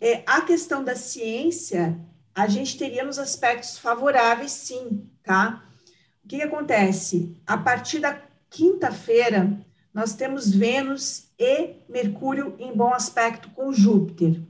É, 0.04 0.24
a 0.26 0.40
questão 0.40 0.82
da 0.82 0.96
ciência, 0.96 1.96
a 2.34 2.48
gente 2.48 2.76
teria 2.76 3.04
nos 3.04 3.20
aspectos 3.20 3.78
favoráveis, 3.78 4.50
sim, 4.50 5.08
tá? 5.22 5.62
O 6.24 6.28
que, 6.28 6.38
que 6.38 6.42
acontece? 6.42 7.36
A 7.46 7.56
partir 7.56 8.00
da 8.00 8.20
quinta-feira, 8.50 9.56
nós 9.94 10.12
temos 10.12 10.52
Vênus 10.52 11.28
e 11.38 11.76
Mercúrio 11.88 12.56
em 12.58 12.74
bom 12.74 12.92
aspecto 12.92 13.48
com 13.50 13.72
Júpiter. 13.72 14.42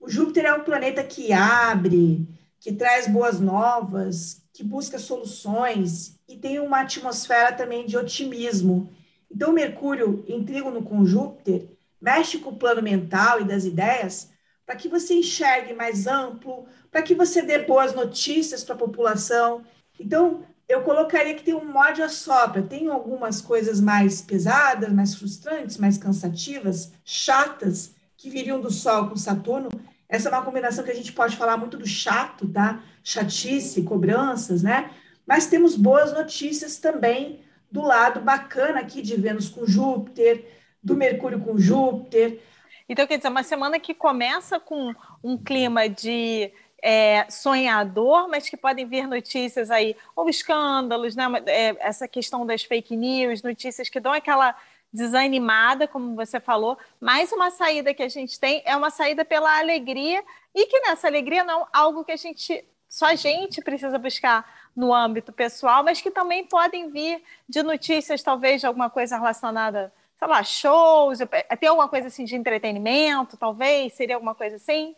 O 0.00 0.10
Júpiter 0.10 0.46
é 0.46 0.52
um 0.52 0.64
planeta 0.64 1.04
que 1.04 1.32
abre, 1.32 2.28
que 2.58 2.72
traz 2.72 3.06
boas 3.06 3.38
novas, 3.38 4.42
que 4.52 4.64
busca 4.64 4.98
soluções 4.98 6.18
e 6.28 6.36
tem 6.36 6.58
uma 6.58 6.80
atmosfera 6.80 7.52
também 7.52 7.86
de 7.86 7.96
otimismo. 7.96 8.90
Então, 9.30 9.52
Mercúrio 9.52 10.24
em 10.26 10.42
trígono 10.42 10.82
com 10.82 11.06
Júpiter 11.06 11.68
mexe 12.00 12.38
com 12.38 12.50
o 12.50 12.56
plano 12.56 12.82
mental 12.82 13.40
e 13.40 13.44
das 13.44 13.64
ideias 13.64 14.33
para 14.66 14.76
que 14.76 14.88
você 14.88 15.14
enxergue 15.14 15.74
mais 15.74 16.06
amplo, 16.06 16.66
para 16.90 17.02
que 17.02 17.14
você 17.14 17.42
dê 17.42 17.58
boas 17.58 17.94
notícias 17.94 18.64
para 18.64 18.74
a 18.74 18.78
população. 18.78 19.62
Então, 19.98 20.44
eu 20.68 20.82
colocaria 20.82 21.34
que 21.34 21.42
tem 21.42 21.54
um 21.54 21.64
mod 21.64 22.00
a 22.00 22.08
sopra, 22.08 22.62
tem 22.62 22.88
algumas 22.88 23.40
coisas 23.40 23.80
mais 23.80 24.22
pesadas, 24.22 24.92
mais 24.92 25.14
frustrantes, 25.14 25.76
mais 25.76 25.98
cansativas, 25.98 26.92
chatas, 27.04 27.94
que 28.16 28.30
viriam 28.30 28.60
do 28.60 28.70
Sol 28.70 29.08
com 29.08 29.16
Saturno. 29.16 29.68
Essa 30.08 30.28
é 30.28 30.32
uma 30.32 30.44
combinação 30.44 30.84
que 30.84 30.90
a 30.90 30.94
gente 30.94 31.12
pode 31.12 31.36
falar 31.36 31.58
muito 31.58 31.76
do 31.76 31.86
chato, 31.86 32.48
tá? 32.48 32.82
Chatice, 33.02 33.82
cobranças, 33.82 34.62
né? 34.62 34.90
Mas 35.26 35.46
temos 35.46 35.76
boas 35.76 36.12
notícias 36.12 36.78
também 36.78 37.40
do 37.70 37.82
lado 37.82 38.20
bacana 38.20 38.80
aqui 38.80 39.02
de 39.02 39.16
Vênus 39.16 39.48
com 39.48 39.66
Júpiter, 39.66 40.44
do 40.82 40.96
Mercúrio 40.96 41.40
com 41.40 41.58
Júpiter. 41.58 42.40
Então, 42.88 43.06
quer 43.06 43.16
dizer, 43.16 43.28
uma 43.28 43.42
semana 43.42 43.78
que 43.78 43.94
começa 43.94 44.60
com 44.60 44.94
um 45.22 45.38
clima 45.38 45.88
de 45.88 46.52
é, 46.82 47.24
sonhador, 47.30 48.28
mas 48.28 48.48
que 48.48 48.58
podem 48.58 48.86
vir 48.86 49.06
notícias 49.08 49.70
aí, 49.70 49.96
ou 50.14 50.28
escândalos, 50.28 51.16
né? 51.16 51.24
É, 51.46 51.76
essa 51.80 52.06
questão 52.06 52.44
das 52.44 52.62
fake 52.62 52.94
news, 52.94 53.42
notícias 53.42 53.88
que 53.88 53.98
dão 53.98 54.12
aquela 54.12 54.54
desanimada, 54.92 55.88
como 55.88 56.14
você 56.14 56.38
falou, 56.38 56.78
mas 57.00 57.32
uma 57.32 57.50
saída 57.50 57.92
que 57.94 58.02
a 58.02 58.08
gente 58.08 58.38
tem 58.38 58.62
é 58.64 58.76
uma 58.76 58.90
saída 58.90 59.24
pela 59.24 59.58
alegria, 59.58 60.22
e 60.54 60.66
que 60.66 60.78
nessa 60.80 61.08
alegria 61.08 61.42
não 61.42 61.62
é 61.62 61.66
algo 61.72 62.04
que 62.04 62.12
a 62.12 62.16
gente, 62.16 62.64
só 62.88 63.06
a 63.06 63.14
gente 63.16 63.60
precisa 63.62 63.98
buscar 63.98 64.46
no 64.76 64.94
âmbito 64.94 65.32
pessoal, 65.32 65.82
mas 65.82 66.00
que 66.00 66.10
também 66.10 66.44
podem 66.44 66.90
vir 66.90 67.22
de 67.48 67.62
notícias, 67.62 68.22
talvez, 68.22 68.60
de 68.60 68.66
alguma 68.66 68.90
coisa 68.90 69.16
relacionada, 69.16 69.92
sei 70.18 70.28
lá, 70.28 70.42
shows, 70.42 71.18
tem 71.58 71.68
alguma 71.68 71.88
coisa 71.88 72.08
assim 72.08 72.24
de 72.24 72.36
entretenimento, 72.36 73.36
talvez, 73.36 73.92
seria 73.94 74.16
alguma 74.16 74.34
coisa 74.34 74.56
assim? 74.56 74.94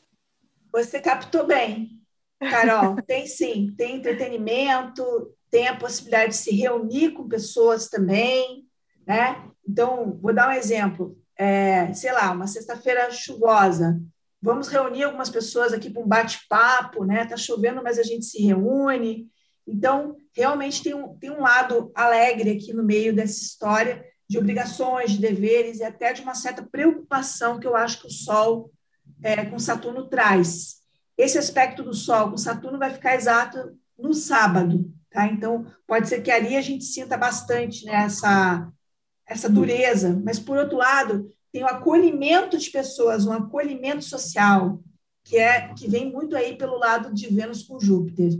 Você 0.72 1.00
captou 1.00 1.46
bem, 1.46 2.00
Carol. 2.38 2.96
tem 3.06 3.26
sim, 3.26 3.74
tem 3.76 3.96
entretenimento, 3.96 5.04
tem 5.50 5.68
a 5.68 5.76
possibilidade 5.76 6.30
de 6.30 6.36
se 6.36 6.54
reunir 6.54 7.12
com 7.12 7.28
pessoas 7.28 7.88
também, 7.88 8.64
né? 9.06 9.42
Então, 9.66 10.18
vou 10.20 10.34
dar 10.34 10.48
um 10.48 10.52
exemplo. 10.52 11.18
É, 11.38 11.92
sei 11.92 12.12
lá, 12.12 12.30
uma 12.32 12.46
sexta-feira 12.46 13.10
chuvosa. 13.10 14.00
Vamos 14.40 14.68
reunir 14.68 15.04
algumas 15.04 15.28
pessoas 15.28 15.72
aqui 15.72 15.90
para 15.90 16.02
um 16.02 16.06
bate-papo, 16.06 17.04
né? 17.04 17.26
Tá 17.26 17.36
chovendo, 17.36 17.82
mas 17.82 17.98
a 17.98 18.02
gente 18.02 18.24
se 18.24 18.42
reúne. 18.42 19.26
Então, 19.66 20.16
realmente 20.34 20.82
tem 20.82 20.94
um, 20.94 21.16
tem 21.18 21.30
um 21.30 21.40
lado 21.40 21.90
alegre 21.94 22.52
aqui 22.52 22.72
no 22.72 22.84
meio 22.84 23.14
dessa 23.14 23.42
história 23.42 24.04
de 24.28 24.38
obrigações, 24.38 25.12
de 25.12 25.18
deveres 25.18 25.78
e 25.78 25.84
até 25.84 26.12
de 26.12 26.22
uma 26.22 26.34
certa 26.34 26.62
preocupação 26.62 27.58
que 27.58 27.66
eu 27.66 27.76
acho 27.76 28.00
que 28.00 28.08
o 28.08 28.10
Sol 28.10 28.70
é, 29.22 29.44
com 29.44 29.58
Saturno 29.58 30.08
traz. 30.08 30.76
Esse 31.16 31.38
aspecto 31.38 31.82
do 31.82 31.94
Sol 31.94 32.30
com 32.30 32.36
Saturno 32.36 32.78
vai 32.78 32.92
ficar 32.92 33.14
exato 33.14 33.78
no 33.98 34.12
sábado, 34.12 34.92
tá? 35.10 35.26
Então, 35.26 35.66
pode 35.86 36.08
ser 36.08 36.20
que 36.20 36.30
ali 36.30 36.56
a 36.56 36.60
gente 36.60 36.84
sinta 36.84 37.16
bastante 37.16 37.86
né, 37.86 38.04
essa, 38.04 38.70
essa 39.26 39.48
dureza, 39.48 40.20
mas, 40.24 40.38
por 40.38 40.58
outro 40.58 40.76
lado, 40.76 41.30
tem 41.52 41.62
o 41.62 41.68
acolhimento 41.68 42.58
de 42.58 42.70
pessoas, 42.70 43.26
um 43.26 43.32
acolhimento 43.32 44.04
social, 44.04 44.80
que 45.24 45.38
é 45.38 45.72
que 45.72 45.88
vem 45.88 46.12
muito 46.12 46.36
aí 46.36 46.56
pelo 46.56 46.76
lado 46.76 47.14
de 47.14 47.28
Vênus 47.28 47.62
com 47.62 47.80
Júpiter. 47.80 48.32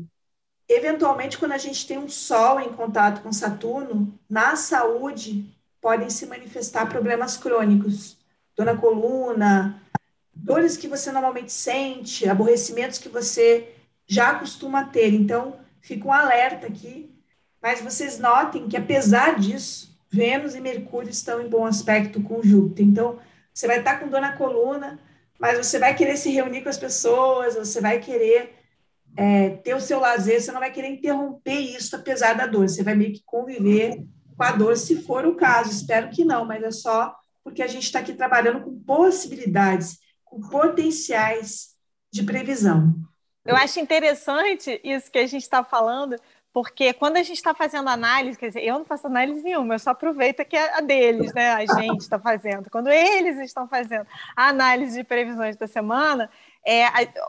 Eventualmente, 0.69 1.39
quando 1.39 1.53
a 1.53 1.59
gente 1.59 1.87
tem 1.87 1.97
um 1.97 2.09
Sol 2.09 2.61
em 2.61 2.73
contato 2.73 3.23
com 3.23 3.33
Saturno, 3.33 4.13
na 4.29 4.55
saúde 4.57 5.56
podem 5.87 6.11
se 6.11 6.27
manifestar 6.27 6.89
problemas 6.89 7.37
crônicos, 7.37 8.17
dor 8.57 8.67
na 8.67 8.77
coluna, 8.77 9.81
dores 10.35 10.77
que 10.77 10.89
você 10.89 11.13
normalmente 11.13 11.53
sente, 11.53 12.29
aborrecimentos 12.29 12.99
que 12.99 13.09
você 13.09 13.69
já 14.05 14.35
costuma 14.35 14.83
ter. 14.83 15.15
Então, 15.15 15.55
fica 15.81 16.09
um 16.09 16.13
alerta 16.13 16.67
aqui, 16.67 17.09
mas 17.63 17.81
vocês 17.81 18.19
notem 18.19 18.67
que, 18.67 18.77
apesar 18.77 19.39
disso, 19.39 19.97
Vênus 20.11 20.57
e 20.57 20.61
Mercúrio 20.61 21.09
estão 21.09 21.41
em 21.41 21.49
bom 21.49 21.65
aspecto 21.65 22.21
com 22.21 22.43
Júpiter. 22.43 22.85
Então, 22.85 23.21
você 23.55 23.69
vai 23.69 23.79
estar 23.79 24.01
com 24.01 24.09
dor 24.09 24.21
na 24.21 24.37
coluna, 24.37 24.99
mas 25.39 25.57
você 25.57 25.79
vai 25.79 25.95
querer 25.95 26.17
se 26.17 26.31
reunir 26.31 26.63
com 26.63 26.69
as 26.69 26.79
pessoas, 26.79 27.55
você 27.55 27.81
vai 27.81 28.01
querer 28.01 28.57
é, 29.17 29.51
ter 29.51 29.77
o 29.77 29.81
seu 29.81 30.01
lazer, 30.01 30.43
você 30.43 30.51
não 30.51 30.59
vai 30.59 30.73
querer 30.73 30.89
interromper 30.89 31.61
isso 31.61 31.95
apesar 31.95 32.33
da 32.33 32.45
dor, 32.45 32.69
você 32.69 32.83
vai 32.83 32.97
meio 32.97 33.13
que 33.13 33.23
conviver 33.25 34.05
com 34.37 34.43
a 34.43 34.53
dor, 34.53 34.77
se 34.77 35.03
for 35.03 35.25
o 35.27 35.35
caso. 35.35 35.71
Espero 35.71 36.11
que 36.11 36.25
não, 36.25 36.45
mas 36.45 36.63
é 36.63 36.71
só 36.71 37.15
porque 37.43 37.63
a 37.63 37.67
gente 37.67 37.85
está 37.85 38.01
aqui 38.01 38.13
trabalhando 38.13 38.61
com 38.63 38.79
possibilidades 38.81 39.99
com 40.25 40.41
potenciais 40.41 41.77
de 42.13 42.23
previsão. 42.23 42.95
Eu 43.45 43.57
acho 43.57 43.79
interessante 43.79 44.81
isso 44.83 45.11
que 45.11 45.19
a 45.19 45.27
gente 45.27 45.43
está 45.43 45.63
falando, 45.63 46.17
porque 46.53 46.93
quando 46.93 47.17
a 47.17 47.23
gente 47.23 47.37
está 47.37 47.55
fazendo 47.55 47.89
análise, 47.89 48.37
quer 48.37 48.49
dizer, 48.49 48.65
eu 48.65 48.79
não 48.79 48.85
faço 48.85 49.07
análise 49.07 49.43
nenhuma, 49.43 49.75
eu 49.75 49.79
só 49.79 49.91
aproveito 49.91 50.45
que 50.45 50.57
é 50.57 50.77
a 50.77 50.81
deles, 50.81 51.33
né? 51.33 51.53
A 51.53 51.65
gente 51.65 52.01
está 52.01 52.19
fazendo. 52.19 52.69
Quando 52.69 52.89
eles 52.89 53.39
estão 53.39 53.69
fazendo 53.69 54.07
a 54.35 54.49
análise 54.49 54.99
de 54.99 55.05
previsões 55.05 55.57
da 55.57 55.69
semana, 55.69 56.29
é, 56.67 56.85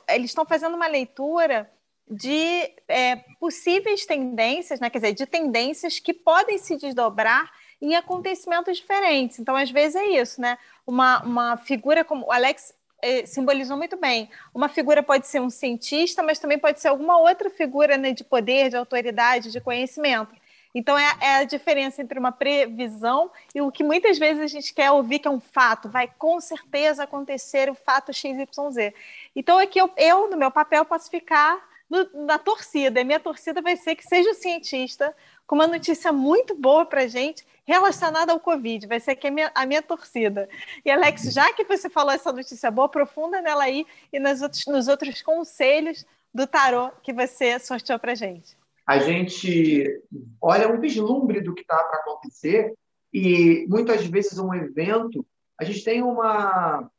eles 0.10 0.32
estão 0.32 0.46
fazendo 0.46 0.76
uma 0.76 0.88
leitura 0.88 1.70
de 2.10 2.72
é, 2.88 3.18
possíveis 3.40 4.06
tendências, 4.06 4.80
né? 4.80 4.90
quer 4.90 5.00
dizer, 5.00 5.14
de 5.14 5.26
tendências 5.26 6.00
que 6.00 6.14
podem 6.14 6.58
se 6.58 6.78
desdobrar 6.78 7.52
em 7.82 7.96
acontecimentos 7.96 8.78
diferentes. 8.78 9.40
Então, 9.40 9.56
às 9.56 9.70
vezes 9.70 9.96
é 9.96 10.06
isso, 10.06 10.42
né? 10.42 10.58
Uma, 10.86 11.22
uma 11.24 11.58
figura 11.58 12.04
como 12.04 12.26
o 12.26 12.32
Alex 12.32 12.74
é, 13.02 13.26
simbolizou 13.26 13.78
muito 13.78 13.98
bem. 13.98 14.30
Uma 14.54 14.70
figura 14.70 15.04
pode 15.04 15.28
ser 15.28 15.42
um 15.42 15.50
cientista, 15.50 16.24
mas 16.24 16.40
também 16.40 16.58
pode 16.58 16.80
ser 16.80 16.88
alguma 16.88 17.18
outra 17.20 17.50
figura 17.50 17.98
né, 17.98 18.14
de 18.14 18.24
poder, 18.24 18.70
de 18.70 18.78
autoridade, 18.78 19.52
de 19.52 19.62
conhecimento. 19.62 20.34
Então, 20.74 20.98
é, 20.98 21.18
é, 21.22 21.36
a 21.38 21.44
diferença 21.44 22.02
entre 22.02 22.20
uma 22.20 22.32
previsão 22.32 23.32
e 23.54 23.62
o 23.62 23.72
que 23.72 23.84
muitas 23.84 24.18
vezes 24.18 24.44
a 24.44 24.48
gente 24.48 24.74
quer 24.74 24.92
ouvir, 24.92 25.20
que 25.20 25.28
é 25.28 25.32
um 25.32 25.40
fato. 25.40 25.90
Vai 25.90 26.12
com 26.18 26.40
certeza 26.40 27.04
acontecer 27.04 27.70
o 27.70 27.76
fato 27.76 28.14
XYZ. 28.14 28.94
Então, 29.36 29.58
aqui 29.58 29.80
eu, 29.80 29.90
eu 29.98 30.30
no 30.30 30.38
meu 30.38 30.52
papel, 30.52 30.86
posso 30.86 31.10
ficar 31.10 31.60
no, 31.90 32.26
na 32.26 32.38
torcida. 32.38 33.00
E 33.00 33.04
minha 33.04 33.20
torcida 33.20 33.62
vai 33.62 33.78
ser 33.78 33.96
que 33.96 34.04
seja 34.04 34.32
o 34.32 34.36
cientista 34.36 35.16
com 35.46 35.56
uma 35.56 35.68
notícia 35.68 36.12
muito 36.12 36.56
boa 36.56 36.86
para 36.86 37.08
gente 37.08 37.46
relacionada 37.66 38.32
ao 38.32 38.40
Covid. 38.40 38.88
Vai 38.88 39.00
ser 39.00 39.12
aqui 39.12 39.28
a 39.28 39.32
minha, 39.32 39.52
a 39.54 39.66
minha 39.66 39.82
torcida. 39.82 40.50
E, 40.84 40.92
Alex, 40.92 41.34
já 41.34 41.52
que 41.54 41.64
você 41.64 41.90
falou 41.90 42.12
essa 42.12 42.32
notícia 42.32 42.70
boa, 42.70 42.86
aprofunda 42.88 43.42
nela 43.42 43.64
aí 43.64 43.86
e 44.12 44.20
nos 44.20 44.42
outros, 44.42 44.64
nos 44.68 44.88
outros 44.88 45.22
conselhos 45.22 46.06
do 46.34 46.46
tarô 46.46 46.92
que 47.02 47.14
você 47.14 47.60
sorteou 47.60 48.00
para 48.00 48.16
gente. 48.16 48.58
A 48.86 49.00
gente 49.00 50.02
olha 50.42 50.70
um 50.70 50.80
vislumbre 50.80 51.42
do 51.42 51.54
que 51.54 51.62
está 51.62 51.78
para 51.84 52.00
acontecer 52.00 52.74
e 53.14 53.66
muitas 53.68 54.06
vezes 54.06 54.38
um 54.38 54.54
evento, 54.54 55.26
a 55.60 55.66
gente 55.66 55.84
tem 55.84 56.02
uma, 56.02 56.90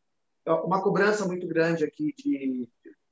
uma 0.47 0.83
cobrança 0.83 1.27
muito 1.27 1.47
grande 1.47 1.85
aqui 1.85 2.13
de, 2.19 2.69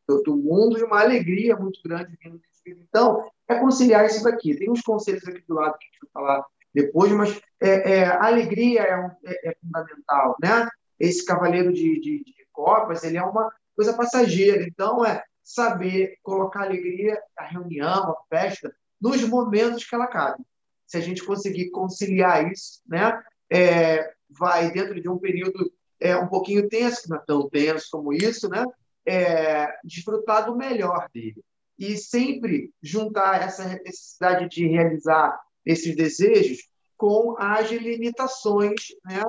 do, 0.06 0.22
do 0.22 0.36
mundo 0.36 0.78
e 0.78 0.82
uma 0.82 1.00
alegria 1.00 1.56
muito 1.56 1.80
grande 1.82 2.16
vindo 2.22 2.40
Então, 2.66 3.28
é 3.48 3.56
conciliar 3.56 4.06
isso 4.06 4.22
daqui. 4.22 4.56
Tem 4.56 4.70
uns 4.70 4.82
conselhos 4.82 5.26
aqui 5.26 5.42
do 5.46 5.54
lado 5.54 5.76
que 5.78 5.84
a 5.84 5.88
gente 5.88 6.00
vai 6.00 6.10
falar 6.12 6.46
depois, 6.74 7.10
mas 7.12 7.40
é, 7.60 7.92
é, 7.92 8.04
a 8.04 8.26
alegria 8.26 8.82
é, 8.82 9.10
é, 9.24 9.50
é, 9.50 9.56
fundamental, 9.60 10.36
né? 10.42 10.68
Esse 10.98 11.24
cavaleiro 11.24 11.72
de, 11.72 12.00
de, 12.00 12.24
de, 12.24 12.34
copas, 12.52 13.04
ele 13.04 13.18
é 13.18 13.22
uma 13.22 13.50
coisa 13.74 13.94
passageira, 13.94 14.62
então 14.62 15.04
é 15.04 15.22
saber 15.44 16.16
colocar 16.22 16.60
a 16.60 16.64
alegria, 16.64 17.20
a 17.36 17.44
reunião, 17.44 18.10
a 18.10 18.16
festa, 18.30 18.74
nos 19.00 19.22
momentos 19.28 19.84
que 19.84 19.94
ela 19.94 20.06
cabe. 20.06 20.42
Se 20.86 20.96
a 20.96 21.00
gente 21.00 21.24
conseguir 21.24 21.70
conciliar 21.70 22.50
isso, 22.50 22.80
né? 22.86 23.22
É, 23.50 24.12
vai 24.28 24.70
dentro 24.70 25.00
de 25.00 25.08
um 25.08 25.18
período 25.18 25.72
é, 26.00 26.16
um 26.16 26.26
pouquinho 26.26 26.68
tenso, 26.68 27.02
que 27.02 27.08
não 27.08 27.16
é 27.16 27.24
tão 27.26 27.48
tenso 27.48 27.88
como 27.90 28.12
isso, 28.12 28.48
né? 28.48 28.64
É, 29.06 29.68
desfrutar 29.84 30.46
do 30.46 30.56
melhor 30.56 31.08
dele. 31.12 31.42
E 31.78 31.96
sempre 31.96 32.72
juntar 32.82 33.42
essa 33.42 33.64
necessidade 33.68 34.48
de 34.48 34.66
realizar 34.66 35.38
esses 35.64 35.94
desejos 35.94 36.58
com 36.96 37.36
as 37.38 37.70
limitações 37.70 38.80
né, 39.04 39.22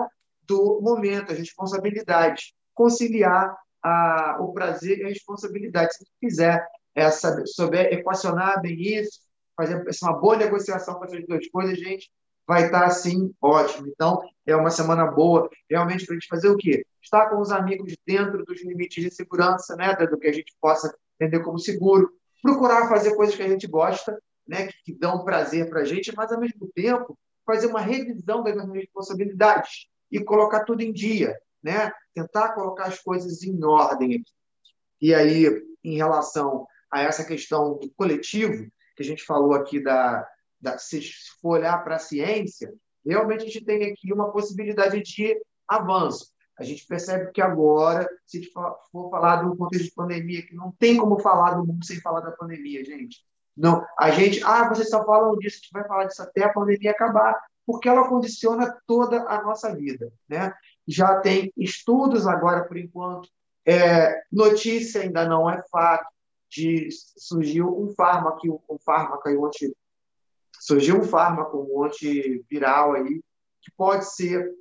do 0.44 0.80
momento, 0.82 1.32
as 1.32 1.38
responsabilidades. 1.38 2.54
Conciliar 2.74 3.56
a, 3.84 4.38
o 4.40 4.54
prazer 4.54 5.00
e 5.00 5.04
a 5.04 5.10
responsabilidade. 5.10 5.94
Se 5.94 6.06
quiser 6.20 6.66
essa, 6.96 7.46
souber 7.46 7.94
equacionar 7.94 8.62
bem 8.62 8.82
isso, 8.82 9.20
fazer 9.56 9.84
uma 10.04 10.14
boa 10.14 10.38
negociação 10.38 10.96
com 10.96 11.06
essas 11.06 11.26
duas 11.26 11.48
coisas, 11.50 11.78
gente, 11.78 12.10
vai 12.48 12.66
estar 12.66 12.86
assim 12.86 13.34
ótimo. 13.42 13.88
Então, 13.88 14.22
é 14.46 14.56
uma 14.56 14.72
semana 14.72 15.06
boa, 15.06 15.50
realmente, 15.70 16.06
para 16.06 16.16
a 16.16 16.20
gente 16.20 16.30
fazer 16.30 16.50
o 16.50 16.58
quê? 16.58 16.86
Estar 17.02 17.30
com 17.30 17.40
os 17.40 17.52
amigos 17.52 17.96
dentro 18.06 18.44
dos 18.46 18.64
limites 18.64 19.04
de 19.04 19.12
segurança, 19.14 19.76
né, 19.76 19.94
do 19.96 20.18
que 20.18 20.28
a 20.28 20.34
gente 20.34 20.56
possa 20.62 20.96
entender 21.20 21.44
como 21.44 21.60
seguro, 21.60 22.12
procurar 22.42 22.88
fazer 22.88 23.16
coisas 23.16 23.36
que 23.36 23.44
a 23.44 23.50
gente 23.50 23.68
gosta, 23.68 24.18
né, 24.48 24.68
que, 24.68 24.74
que 24.86 24.94
dão 24.94 25.26
prazer 25.26 25.70
para 25.70 25.82
a 25.82 25.86
gente, 25.86 26.16
mas, 26.16 26.32
ao 26.32 26.40
mesmo 26.40 26.70
tempo, 26.74 27.18
fazer 27.46 27.68
uma 27.68 27.82
revisão 27.82 28.44
das 28.44 28.56
nossas 28.56 28.74
responsabilidades 28.74 29.88
e 30.12 30.24
colocar 30.24 30.66
tudo 30.66 30.82
em 30.82 30.92
dia, 30.92 31.38
né? 31.64 31.92
tentar 32.14 32.54
colocar 32.54 32.86
as 32.86 33.00
coisas 33.00 33.44
em 33.44 33.64
ordem. 33.64 34.24
E 35.02 35.14
aí, 35.14 35.46
em 35.84 35.96
relação 35.96 36.68
a 36.92 37.02
essa 37.02 37.24
questão 37.24 37.78
do 37.78 37.90
coletivo, 37.92 38.70
que 38.96 39.04
a 39.04 39.06
gente 39.06 39.24
falou 39.24 39.54
aqui 39.54 39.80
da, 39.80 40.28
se 40.78 41.02
for 41.42 41.60
olhar 41.60 41.84
para 41.84 41.96
a 41.96 42.00
ciência, 42.00 42.74
realmente 43.06 43.44
a 43.44 43.46
gente 43.46 43.66
tem 43.66 43.92
aqui 43.92 44.14
uma 44.14 44.32
possibilidade 44.32 45.02
de 45.02 45.40
avanço. 45.68 46.28
A 46.60 46.64
gente 46.64 46.86
percebe 46.88 47.32
que 47.32 47.42
agora, 47.42 48.10
se 48.26 48.44
for 48.52 49.10
falar 49.12 49.46
um 49.46 49.56
contexto 49.56 49.86
de 49.86 49.94
pandemia, 49.94 50.46
que 50.46 50.56
não 50.56 50.72
tem 50.72 50.98
como 50.98 51.20
falar 51.20 51.54
do 51.54 51.66
mundo 51.66 51.86
sem 51.86 52.02
falar 52.02 52.22
da 52.22 52.32
pandemia, 52.32 52.84
gente. 52.84 53.24
Não, 53.56 53.86
a 53.98 54.12
gente, 54.12 54.44
ah, 54.44 54.68
vocês 54.68 54.90
só 54.90 55.06
falam 55.06 55.38
disso, 55.38 55.58
a 55.58 55.60
gente 55.62 55.72
vai 55.72 55.88
falar 55.88 56.06
disso 56.06 56.22
até 56.22 56.44
a 56.44 56.54
pandemia 56.54 56.92
acabar, 56.92 57.40
porque 57.66 57.88
ela 57.88 58.08
condiciona 58.08 58.76
toda 58.88 59.24
a 59.28 59.42
nossa 59.44 59.76
vida, 59.76 60.12
né? 60.28 60.54
Já 60.88 61.20
tem 61.20 61.52
estudos 61.58 62.26
agora, 62.26 62.64
por 62.66 62.78
enquanto, 62.78 63.30
é, 63.66 64.22
notícia 64.32 65.02
ainda 65.02 65.28
não 65.28 65.50
é 65.50 65.62
fato, 65.70 66.08
de 66.50 66.88
surgiu 67.18 67.68
um 67.78 67.94
fármaco, 67.94 68.64
um 68.70 68.78
fármaco 68.80 69.30
um 69.30 69.46
anti, 69.46 69.76
surgiu 70.68 71.00
um 71.00 71.04
fármaco, 71.04 71.66
um 71.72 71.86
antiviral 71.86 72.94
aí, 72.94 73.22
que 73.62 73.72
pode 73.78 74.14
ser 74.14 74.52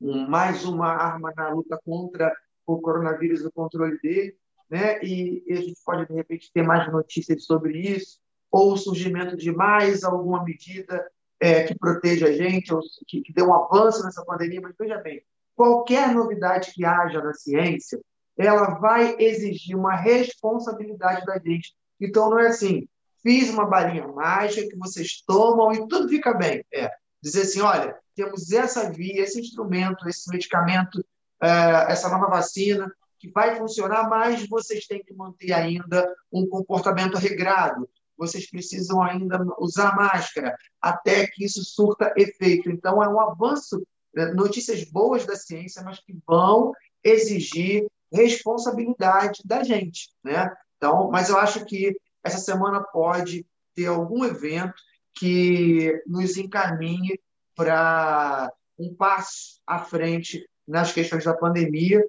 um, 0.00 0.26
mais 0.26 0.64
uma 0.64 0.88
arma 0.88 1.30
na 1.36 1.50
luta 1.50 1.78
contra 1.84 2.34
o 2.66 2.80
coronavírus, 2.80 3.44
o 3.44 3.52
controle 3.52 3.98
dele, 4.00 4.34
né? 4.70 4.98
E, 5.02 5.44
e 5.46 5.52
a 5.52 5.60
gente 5.60 5.78
pode 5.84 6.06
de 6.06 6.14
repente 6.14 6.50
ter 6.54 6.62
mais 6.62 6.90
notícias 6.90 7.44
sobre 7.44 7.78
isso, 7.78 8.18
ou 8.50 8.72
o 8.72 8.76
surgimento 8.78 9.36
de 9.36 9.52
mais 9.52 10.02
alguma 10.04 10.42
medida 10.42 11.06
é, 11.38 11.64
que 11.64 11.78
proteja 11.78 12.28
a 12.28 12.32
gente, 12.32 12.72
ou 12.72 12.80
que, 13.06 13.20
que 13.20 13.32
dê 13.34 13.42
um 13.42 13.52
avanço 13.52 14.02
nessa 14.04 14.24
pandemia. 14.24 14.60
Mas 14.62 14.74
veja 14.78 14.98
bem, 15.02 15.22
qualquer 15.54 16.14
novidade 16.14 16.72
que 16.72 16.82
haja 16.82 17.22
na 17.22 17.34
ciência, 17.34 18.00
ela 18.38 18.78
vai 18.78 19.16
exigir 19.18 19.76
uma 19.76 19.94
responsabilidade 19.94 21.26
da 21.26 21.38
gente. 21.38 21.74
Então, 22.00 22.30
não 22.30 22.38
é 22.38 22.46
assim, 22.46 22.88
fiz 23.22 23.50
uma 23.50 23.66
balinha 23.66 24.06
mágica 24.08 24.68
que 24.68 24.76
vocês 24.76 25.22
tomam 25.26 25.72
e 25.72 25.88
tudo 25.88 26.08
fica 26.08 26.34
bem. 26.34 26.64
É 26.72 26.90
dizer 27.22 27.42
assim, 27.42 27.60
olha, 27.60 27.96
temos 28.16 28.50
essa 28.50 28.90
via, 28.90 29.22
esse 29.22 29.40
instrumento, 29.40 30.08
esse 30.08 30.28
medicamento, 30.28 31.04
é, 31.40 31.92
essa 31.92 32.08
nova 32.08 32.26
vacina 32.26 32.92
que 33.18 33.30
vai 33.30 33.54
funcionar, 33.56 34.08
mas 34.08 34.48
vocês 34.48 34.86
têm 34.86 35.02
que 35.02 35.14
manter 35.14 35.52
ainda 35.52 36.12
um 36.32 36.46
comportamento 36.48 37.16
regrado. 37.16 37.88
Vocês 38.18 38.50
precisam 38.50 39.00
ainda 39.00 39.40
usar 39.58 39.94
máscara 39.94 40.56
até 40.80 41.26
que 41.28 41.44
isso 41.44 41.64
surta 41.64 42.12
efeito. 42.16 42.68
Então, 42.68 43.02
é 43.02 43.08
um 43.08 43.20
avanço, 43.20 43.86
né, 44.12 44.26
notícias 44.32 44.84
boas 44.84 45.24
da 45.24 45.36
ciência, 45.36 45.82
mas 45.84 46.00
que 46.00 46.16
vão 46.26 46.72
exigir 47.04 47.86
responsabilidade 48.12 49.40
da 49.44 49.62
gente, 49.62 50.10
né? 50.22 50.52
Então, 50.76 51.08
mas 51.10 51.28
eu 51.30 51.38
acho 51.38 51.64
que 51.64 51.96
essa 52.24 52.38
semana 52.38 52.82
pode 52.82 53.46
ter 53.74 53.86
algum 53.86 54.24
evento 54.24 54.74
que 55.14 56.02
nos 56.06 56.36
encaminhe 56.36 57.20
para 57.54 58.50
um 58.78 58.94
passo 58.94 59.60
à 59.66 59.78
frente 59.78 60.48
nas 60.66 60.92
questões 60.92 61.24
da 61.24 61.34
pandemia. 61.34 62.04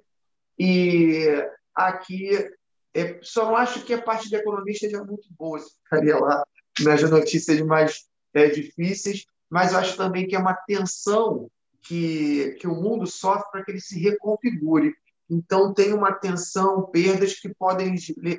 E 0.58 1.26
aqui, 1.74 2.30
é, 2.94 3.18
só 3.22 3.46
não 3.46 3.56
acho 3.56 3.84
que 3.84 3.92
a 3.92 4.02
parte 4.02 4.28
de 4.28 4.36
economia 4.36 4.72
esteja 4.72 5.02
muito 5.02 5.28
boa, 5.38 5.58
se 5.58 5.74
ficaria 5.82 6.18
lá 6.18 6.44
nas 6.80 7.08
notícias 7.10 7.60
mais 7.60 8.06
é, 8.32 8.48
difíceis, 8.48 9.24
mas 9.50 9.72
eu 9.72 9.78
acho 9.78 9.96
também 9.96 10.26
que 10.26 10.34
é 10.34 10.38
uma 10.38 10.54
tensão 10.54 11.50
que, 11.82 12.56
que 12.60 12.66
o 12.66 12.74
mundo 12.74 13.06
sofre 13.06 13.50
para 13.50 13.64
que 13.64 13.70
ele 13.72 13.80
se 13.80 13.98
reconfigure. 14.00 14.94
Então, 15.30 15.72
tem 15.72 15.92
uma 15.92 16.12
tensão, 16.12 16.86
perdas 16.86 17.34
que 17.34 17.48
podem 17.48 17.94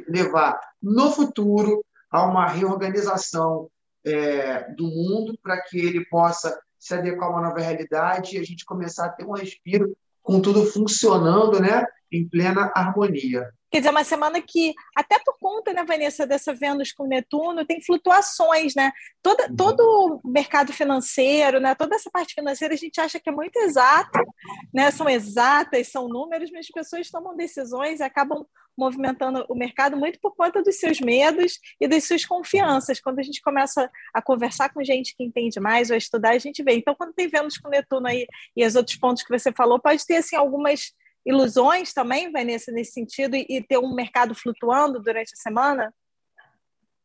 levar 0.08 0.60
no 0.82 1.12
futuro 1.12 1.84
a 2.12 2.24
uma 2.26 2.48
reorganização 2.48 3.70
é, 4.06 4.72
do 4.74 4.86
mundo 4.86 5.38
para 5.42 5.62
que 5.62 5.78
ele 5.80 6.06
possa 6.06 6.58
se 6.80 6.94
adequar 6.94 7.30
a 7.30 7.32
uma 7.32 7.42
nova 7.42 7.60
realidade 7.60 8.36
e 8.36 8.40
a 8.40 8.44
gente 8.44 8.64
começar 8.64 9.06
a 9.06 9.10
ter 9.10 9.26
um 9.26 9.34
respiro 9.34 9.98
com 10.22 10.40
tudo 10.40 10.66
funcionando 10.66 11.60
né, 11.60 11.86
em 12.12 12.28
plena 12.28 12.72
harmonia. 12.76 13.50
Quer 13.72 13.80
dizer, 13.80 13.90
uma 13.90 14.04
semana 14.04 14.42
que, 14.42 14.74
até 14.96 15.20
por 15.20 15.38
conta, 15.38 15.74
né, 15.74 15.84
Vanessa, 15.84 16.26
dessa 16.26 16.54
Vênus 16.54 16.94
com 16.94 17.08
Netuno, 17.08 17.66
tem 17.66 17.82
flutuações, 17.82 18.74
né? 18.74 18.92
Toda, 19.22 19.48
uhum. 19.50 19.56
todo 19.56 20.22
o 20.24 20.30
mercado 20.32 20.72
financeiro, 20.72 21.60
né, 21.60 21.76
toda 21.76 21.96
essa 21.96 22.10
parte 22.10 22.34
financeira 22.34 22.74
a 22.74 22.78
gente 22.78 23.02
acha 23.02 23.20
que 23.20 23.30
é 23.30 23.34
muito 23.34 23.58
exato, 23.58 24.18
né? 24.76 24.92
São 24.92 25.08
exatas, 25.08 25.88
são 25.88 26.10
números, 26.10 26.52
mas 26.52 26.66
as 26.66 26.72
pessoas 26.72 27.10
tomam 27.10 27.34
decisões 27.34 28.02
e 28.02 28.04
acabam 28.04 28.46
movimentando 28.78 29.46
o 29.48 29.56
mercado 29.56 29.96
muito 29.96 30.20
por 30.20 30.36
conta 30.36 30.62
dos 30.62 30.76
seus 30.76 31.00
medos 31.00 31.62
e 31.80 31.88
das 31.88 32.04
suas 32.04 32.26
confianças. 32.26 33.00
Quando 33.00 33.20
a 33.20 33.24
gente 33.24 33.42
começa 33.42 33.90
a 34.14 34.22
conversar 34.22 34.74
com 34.74 34.84
gente 34.84 35.16
que 35.16 35.24
entende 35.24 35.62
mais 35.62 35.90
ou 35.90 35.94
a 35.94 35.98
estudar, 35.98 36.32
a 36.32 36.38
gente 36.38 36.62
vê. 36.62 36.74
Então, 36.74 36.94
quando 36.94 37.14
tem 37.14 37.30
Vênus 37.30 37.58
com 37.58 37.70
Netuno 37.70 38.06
aí 38.06 38.28
e 38.54 38.66
os 38.66 38.76
outros 38.76 38.98
pontos 38.98 39.24
que 39.24 39.30
você 39.30 39.50
falou, 39.54 39.80
pode 39.80 40.06
ter 40.06 40.18
assim 40.18 40.36
algumas 40.36 40.92
ilusões 41.26 41.94
também, 41.94 42.30
Vanessa, 42.30 42.70
nesse 42.70 42.92
sentido, 42.92 43.38
e, 43.38 43.64
ter 43.64 43.78
um 43.78 43.96
mercado 43.96 44.36
flutuando 44.36 45.00
durante 45.00 45.32
a 45.34 45.42
semana? 45.42 45.94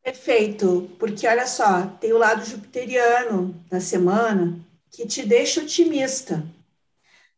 Perfeito, 0.03 0.91
porque 0.99 1.25
olha 1.25 1.47
só, 1.47 1.87
tem 2.01 2.13
o 2.13 2.19
lado 2.19 2.45
jupiteriano 2.45 3.55
da 3.71 3.79
semana 3.79 4.59
que 4.91 5.07
te 5.07 5.25
deixa 5.25 5.61
otimista. 5.61 6.45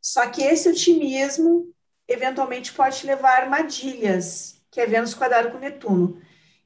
Só 0.02 0.26
que 0.28 0.42
esse 0.42 0.68
otimismo 0.68 1.72
eventualmente 2.08 2.72
pode 2.72 2.98
te 2.98 3.06
levar 3.06 3.30
a 3.30 3.42
armadilhas, 3.42 4.60
que 4.68 4.80
é 4.80 4.86
Vênus 4.86 5.14
quadrado 5.14 5.50
com 5.50 5.58
Netuno. 5.58 6.20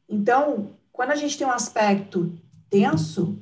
Então, 0.08 0.78
quando 0.90 1.10
a 1.10 1.16
gente 1.16 1.36
tem 1.36 1.46
um 1.46 1.52
aspecto 1.52 2.32
tenso, 2.70 3.38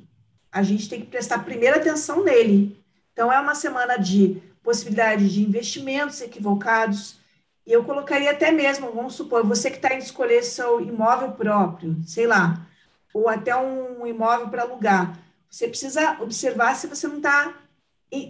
a 0.51 0.61
gente 0.61 0.89
tem 0.89 0.99
que 0.99 1.07
prestar 1.07 1.45
primeira 1.45 1.77
atenção 1.77 2.25
nele. 2.25 2.83
Então, 3.13 3.31
é 3.31 3.39
uma 3.39 3.55
semana 3.55 3.95
de 3.95 4.43
possibilidade 4.61 5.33
de 5.33 5.41
investimentos 5.41 6.19
equivocados. 6.19 7.17
E 7.65 7.71
eu 7.71 7.85
colocaria 7.85 8.31
até 8.31 8.51
mesmo, 8.51 8.91
vamos 8.91 9.15
supor, 9.15 9.45
você 9.45 9.71
que 9.71 9.77
está 9.77 9.93
indo 9.93 10.03
escolher 10.03 10.43
seu 10.43 10.81
imóvel 10.81 11.31
próprio, 11.31 11.95
sei 12.05 12.27
lá, 12.27 12.67
ou 13.13 13.29
até 13.29 13.55
um 13.55 14.05
imóvel 14.05 14.49
para 14.49 14.63
alugar. 14.63 15.17
Você 15.49 15.69
precisa 15.69 16.17
observar 16.21 16.75
se 16.75 16.87
você 16.87 17.07
não 17.07 17.17
está 17.17 17.53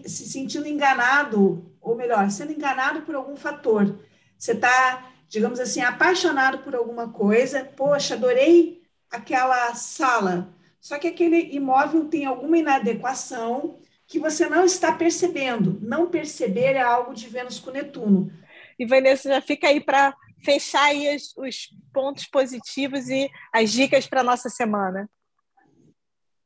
se 0.05 0.27
sentindo 0.27 0.67
enganado, 0.67 1.71
ou 1.81 1.95
melhor, 1.95 2.29
sendo 2.31 2.51
enganado 2.51 3.01
por 3.01 3.15
algum 3.15 3.35
fator. 3.35 3.99
Você 4.37 4.53
está, 4.53 5.11
digamos 5.27 5.59
assim, 5.59 5.81
apaixonado 5.81 6.59
por 6.59 6.75
alguma 6.75 7.09
coisa, 7.09 7.63
poxa, 7.63 8.15
adorei 8.15 8.81
aquela 9.09 9.73
sala, 9.75 10.53
só 10.81 10.99
que 10.99 11.07
aquele 11.07 11.55
imóvel 11.55 12.05
tem 12.05 12.25
alguma 12.25 12.57
inadequação, 12.57 13.79
que 14.07 14.19
você 14.19 14.47
não 14.47 14.63
está 14.63 14.91
percebendo. 14.91 15.79
Não 15.81 16.09
perceber 16.09 16.75
é 16.75 16.81
algo 16.81 17.13
de 17.13 17.27
Vênus 17.27 17.59
com 17.59 17.71
Netuno. 17.71 18.31
E 18.77 18.85
Vanessa 18.85 19.29
já 19.29 19.41
fica 19.41 19.67
aí 19.67 19.79
para 19.79 20.15
fechar 20.43 20.83
aí 20.83 21.15
os, 21.15 21.33
os, 21.37 21.69
pontos 21.91 22.25
positivos 22.27 23.07
e 23.09 23.29
as 23.51 23.71
dicas 23.71 24.05
para 24.05 24.21
a 24.21 24.23
nossa 24.23 24.49
semana. 24.49 25.09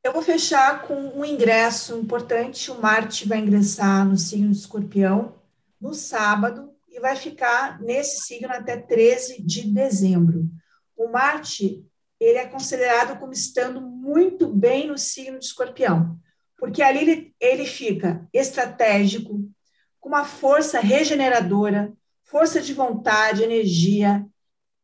Eu 0.02 0.12
vou 0.12 0.22
fechar 0.22 0.82
com 0.82 0.94
um 0.94 1.24
ingresso 1.24 1.98
importante. 1.98 2.70
O 2.70 2.80
Marte 2.80 3.28
vai 3.28 3.38
ingressar 3.38 4.06
no 4.06 4.16
signo 4.16 4.50
de 4.50 4.58
escorpião 4.58 5.34
no 5.80 5.94
sábado 5.94 6.72
e 6.88 6.98
vai 7.00 7.16
ficar 7.16 7.80
nesse 7.80 8.26
signo 8.26 8.52
até 8.52 8.76
13 8.76 9.42
de 9.42 9.66
dezembro. 9.72 10.48
O 10.96 11.08
Marte 11.08 11.84
ele 12.18 12.38
é 12.38 12.46
considerado 12.46 13.18
como 13.18 13.32
estando 13.32 13.80
muito 13.80 14.46
bem 14.46 14.88
no 14.88 14.98
signo 14.98 15.38
de 15.38 15.46
escorpião 15.46 16.20
porque 16.60 16.82
ali 16.82 17.00
ele, 17.00 17.34
ele 17.40 17.66
fica 17.66 18.28
estratégico, 18.32 19.50
com 19.98 20.08
uma 20.10 20.24
força 20.24 20.78
regeneradora, 20.78 21.92
força 22.22 22.60
de 22.60 22.74
vontade, 22.74 23.42
energia, 23.42 24.24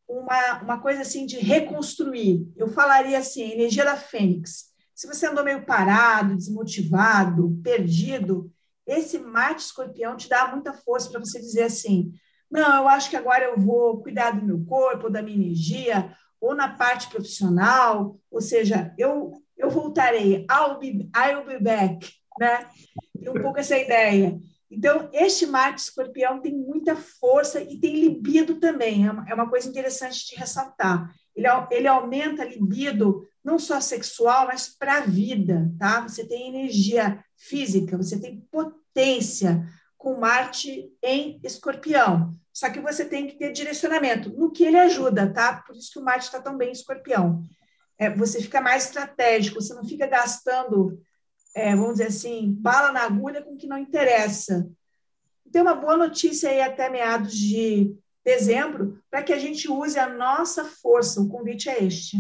uma, 0.09 0.63
uma 0.63 0.81
coisa 0.81 1.03
assim 1.03 1.27
de 1.27 1.39
reconstruir. 1.39 2.49
Eu 2.57 2.69
falaria 2.69 3.19
assim, 3.19 3.53
energia 3.53 3.85
da 3.85 3.97
fênix. 3.97 4.75
Se 4.97 5.07
você 5.07 5.27
andou 5.27 5.45
meio 5.45 5.63
parado, 5.67 6.35
desmotivado, 6.35 7.61
perdido, 7.63 8.51
esse 8.87 9.19
Marte 9.19 9.61
escorpião 9.61 10.17
te 10.17 10.27
dá 10.27 10.49
muita 10.49 10.73
força 10.73 11.11
para 11.11 11.21
você 11.21 11.39
dizer 11.39 11.65
assim: 11.65 12.15
não, 12.51 12.79
eu 12.79 12.89
acho 12.89 13.11
que 13.11 13.17
agora 13.17 13.45
eu 13.45 13.59
vou 13.59 14.01
cuidar 14.03 14.31
do 14.31 14.43
meu 14.43 14.65
corpo, 14.65 15.11
da 15.11 15.21
minha 15.21 15.37
energia, 15.37 16.17
ou 16.41 16.55
na 16.55 16.71
parte 16.71 17.11
profissional, 17.11 18.19
ou 18.31 18.41
seja, 18.41 18.95
eu, 18.97 19.33
eu 19.59 19.69
voltarei, 19.69 20.47
I'll 20.51 20.79
be, 20.79 21.11
I'll 21.15 21.45
be 21.45 21.63
back, 21.63 22.11
né? 22.41 22.67
Tem 23.21 23.29
um 23.29 23.43
pouco 23.43 23.59
essa 23.59 23.77
ideia. 23.77 24.41
Então, 24.71 25.11
este 25.13 25.45
Marte 25.45 25.83
escorpião 25.83 26.41
tem 26.41 26.57
muita 26.57 26.97
força 26.97 27.61
e 27.61 27.79
tem 27.79 28.01
libido 28.01 28.59
também, 28.59 29.07
é 29.07 29.13
uma, 29.13 29.29
é 29.29 29.51
coisa 29.51 29.69
interessante 29.69 30.27
de 30.27 30.37
ressaltar. 30.37 31.13
Ele, 31.35 31.47
ele 31.71 31.87
aumenta 31.87 32.43
a 32.43 32.47
libido 32.47 33.29
não 33.47 33.61
só 33.61 33.81
sexual, 33.81 34.49
mas 34.49 34.69
para 34.69 34.99
a 34.99 35.07
vida, 35.07 35.73
tá? 35.79 36.03
Você 36.03 36.27
tem 36.27 36.49
energia 36.49 37.25
física, 37.37 37.97
você 37.97 38.21
tem 38.21 38.41
potência 38.51 39.65
com 39.97 40.19
Marte 40.19 40.91
em 41.01 41.41
escorpião. 41.45 42.35
Só 42.53 42.69
que 42.69 42.81
você 42.81 43.05
tem 43.05 43.29
que 43.29 43.39
ter 43.39 43.53
direcionamento, 43.53 44.31
no 44.37 44.51
que 44.51 44.65
ele 44.65 44.77
ajuda, 44.77 45.33
tá? 45.33 45.63
Por 45.65 45.77
isso 45.77 45.93
que 45.93 45.99
o 46.01 46.03
Marte 46.03 46.25
está 46.25 46.43
tão 46.43 46.57
bem 46.57 46.71
em 46.71 46.73
escorpião. 46.73 47.41
É, 47.97 48.11
você 48.11 48.43
fica 48.43 48.61
mais 48.61 48.87
estratégico, 48.87 49.63
você 49.63 49.73
não 49.75 49.85
fica 49.85 50.09
gastando 50.09 51.01
é, 51.55 51.75
vamos 51.75 51.93
dizer 51.93 52.09
assim, 52.09 52.53
bala 52.53 52.93
na 52.93 53.05
agulha 53.05 53.43
com 53.43 53.55
o 53.55 53.57
que 53.57 53.67
não 53.67 53.79
interessa. 53.79 54.69
Tem 55.51 55.63
uma 55.63 55.75
boa 55.75 55.97
notícia 55.97 56.51
aí 56.51 56.61
até 56.61 56.91
meados 56.91 57.33
de 57.33 57.97
dezembro 58.23 59.03
para 59.11 59.23
que 59.23 59.33
a 59.33 59.39
gente 59.39 59.67
use 59.71 59.99
a 59.99 60.07
nossa 60.07 60.67
força. 60.67 61.19
O 61.19 61.29
convite 61.29 61.71
é 61.71 61.83
este. 61.83 62.19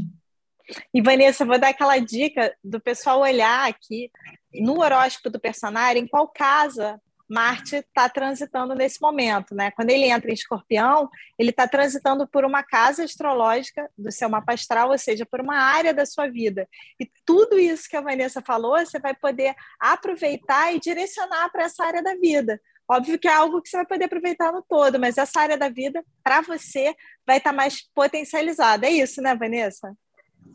E 0.92 1.00
Vanessa, 1.00 1.44
vou 1.44 1.58
dar 1.58 1.68
aquela 1.68 1.98
dica 1.98 2.54
do 2.62 2.80
pessoal 2.80 3.20
olhar 3.20 3.68
aqui 3.68 4.10
no 4.52 4.80
horóscopo 4.80 5.30
do 5.30 5.40
personagem 5.40 6.02
em 6.02 6.06
qual 6.06 6.28
casa 6.28 7.00
Marte 7.28 7.76
está 7.76 8.08
transitando 8.08 8.74
nesse 8.74 9.00
momento, 9.00 9.54
né? 9.54 9.72
Quando 9.72 9.90
ele 9.90 10.06
entra 10.06 10.30
em 10.30 10.34
Escorpião, 10.34 11.10
ele 11.36 11.50
está 11.50 11.66
transitando 11.66 12.26
por 12.26 12.44
uma 12.44 12.62
casa 12.62 13.02
astrológica 13.02 13.90
do 13.98 14.12
seu 14.12 14.28
mapa 14.28 14.54
astral, 14.54 14.90
ou 14.90 14.98
seja, 14.98 15.26
por 15.26 15.40
uma 15.40 15.56
área 15.56 15.92
da 15.92 16.06
sua 16.06 16.28
vida. 16.28 16.68
E 17.00 17.10
tudo 17.24 17.58
isso 17.58 17.88
que 17.88 17.96
a 17.96 18.00
Vanessa 18.00 18.40
falou, 18.40 18.78
você 18.78 19.00
vai 19.00 19.14
poder 19.14 19.54
aproveitar 19.80 20.72
e 20.72 20.78
direcionar 20.78 21.50
para 21.50 21.64
essa 21.64 21.84
área 21.84 22.02
da 22.02 22.14
vida. 22.14 22.60
Óbvio 22.88 23.18
que 23.18 23.26
é 23.26 23.32
algo 23.32 23.60
que 23.60 23.68
você 23.68 23.78
vai 23.78 23.86
poder 23.86 24.04
aproveitar 24.04 24.52
no 24.52 24.62
todo, 24.62 25.00
mas 25.00 25.18
essa 25.18 25.40
área 25.40 25.58
da 25.58 25.68
vida, 25.68 26.04
para 26.22 26.40
você, 26.40 26.94
vai 27.26 27.38
estar 27.38 27.50
tá 27.50 27.56
mais 27.56 27.82
potencializada. 27.92 28.86
É 28.86 28.90
isso, 28.90 29.20
né, 29.20 29.34
Vanessa? 29.34 29.92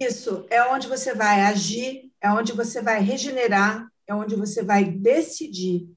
Isso, 0.03 0.45
é 0.49 0.63
onde 0.63 0.87
você 0.87 1.13
vai 1.13 1.41
agir, 1.41 2.11
é 2.19 2.31
onde 2.31 2.53
você 2.53 2.81
vai 2.81 3.01
regenerar, 3.01 3.87
é 4.07 4.15
onde 4.15 4.35
você 4.35 4.63
vai 4.63 4.83
decidir 4.83 5.87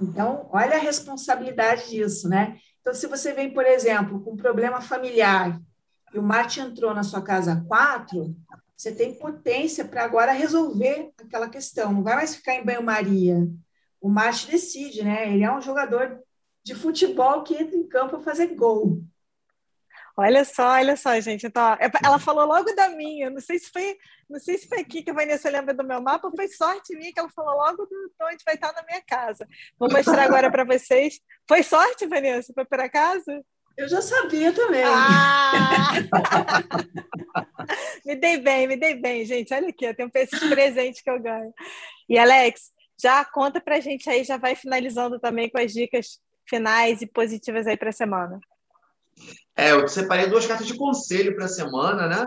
então, 0.00 0.48
olha 0.50 0.76
a 0.76 0.80
responsabilidade 0.80 1.90
disso, 1.90 2.28
né? 2.28 2.58
Então, 2.80 2.94
se 2.94 3.06
você 3.06 3.34
vem, 3.34 3.52
por 3.52 3.66
exemplo, 3.66 4.22
com 4.22 4.32
um 4.32 4.36
problema 4.36 4.80
familiar 4.80 5.60
e 6.14 6.18
o 6.18 6.22
Marte 6.22 6.60
entrou 6.60 6.94
na 6.94 7.02
sua 7.02 7.20
casa 7.20 7.62
4, 7.68 8.34
você 8.74 8.92
tem 8.92 9.14
potência 9.14 9.84
para 9.84 10.02
agora 10.02 10.32
resolver 10.32 11.12
aquela 11.20 11.50
questão. 11.50 11.92
Não 11.92 12.02
vai 12.02 12.16
mais 12.16 12.34
ficar 12.34 12.54
em 12.54 12.64
banho-maria. 12.64 13.46
O 14.00 14.08
Marte 14.08 14.50
decide, 14.50 15.04
né? 15.04 15.30
Ele 15.30 15.44
é 15.44 15.54
um 15.54 15.60
jogador 15.60 16.18
de 16.64 16.74
futebol 16.74 17.42
que 17.42 17.54
entra 17.54 17.76
em 17.76 17.86
campo 17.86 18.16
para 18.16 18.20
fazer 18.20 18.54
gol. 18.54 19.02
Olha 20.20 20.44
só, 20.44 20.72
olha 20.72 20.96
só, 20.96 21.18
gente. 21.20 21.46
Então, 21.46 21.78
ela 22.04 22.18
falou 22.18 22.44
logo 22.44 22.74
da 22.74 22.90
minha. 22.90 23.30
Não 23.30 23.40
sei 23.40 23.58
se 23.58 23.70
foi, 23.70 23.96
não 24.28 24.38
sei 24.38 24.58
se 24.58 24.68
foi 24.68 24.80
aqui 24.80 25.02
que 25.02 25.10
a 25.10 25.14
Vanessa 25.14 25.48
lembra 25.48 25.72
do 25.72 25.82
meu 25.82 26.02
mapa, 26.02 26.30
foi 26.36 26.46
sorte 26.48 26.94
minha 26.94 27.12
que 27.12 27.18
ela 27.18 27.30
falou 27.30 27.54
logo 27.54 27.86
do 27.86 28.12
onde 28.22 28.44
vai 28.44 28.54
estar 28.54 28.72
na 28.74 28.82
minha 28.82 29.00
casa. 29.02 29.48
Vou 29.78 29.90
mostrar 29.90 30.24
agora 30.24 30.50
para 30.50 30.64
vocês. 30.64 31.20
Foi 31.48 31.62
sorte, 31.62 32.06
Vanessa? 32.06 32.52
Foi 32.52 32.66
por 32.66 32.80
acaso? 32.80 33.24
Eu 33.78 33.88
já 33.88 34.02
sabia 34.02 34.52
também. 34.52 34.84
Ah! 34.84 35.92
me 38.04 38.14
dei 38.14 38.36
bem, 38.36 38.68
me 38.68 38.76
dei 38.76 38.94
bem, 38.94 39.24
gente. 39.24 39.54
Olha 39.54 39.68
aqui, 39.68 39.86
eu 39.86 39.94
tenho 39.94 40.10
esses 40.14 40.48
presentes 40.50 41.00
que 41.00 41.08
eu 41.08 41.18
ganho. 41.18 41.54
E 42.06 42.18
Alex, 42.18 42.72
já 43.00 43.24
conta 43.24 43.58
pra 43.58 43.80
gente 43.80 44.10
aí, 44.10 44.22
já 44.22 44.36
vai 44.36 44.54
finalizando 44.54 45.18
também 45.18 45.48
com 45.48 45.58
as 45.58 45.72
dicas 45.72 46.20
finais 46.46 47.00
e 47.00 47.06
positivas 47.06 47.66
aí 47.66 47.76
para 47.76 47.88
a 47.88 47.92
semana. 47.92 48.38
É, 49.56 49.72
eu 49.72 49.86
separei 49.88 50.26
duas 50.26 50.46
cartas 50.46 50.66
de 50.66 50.76
conselho 50.76 51.34
para 51.34 51.44
a 51.44 51.48
semana, 51.48 52.06
né? 52.08 52.26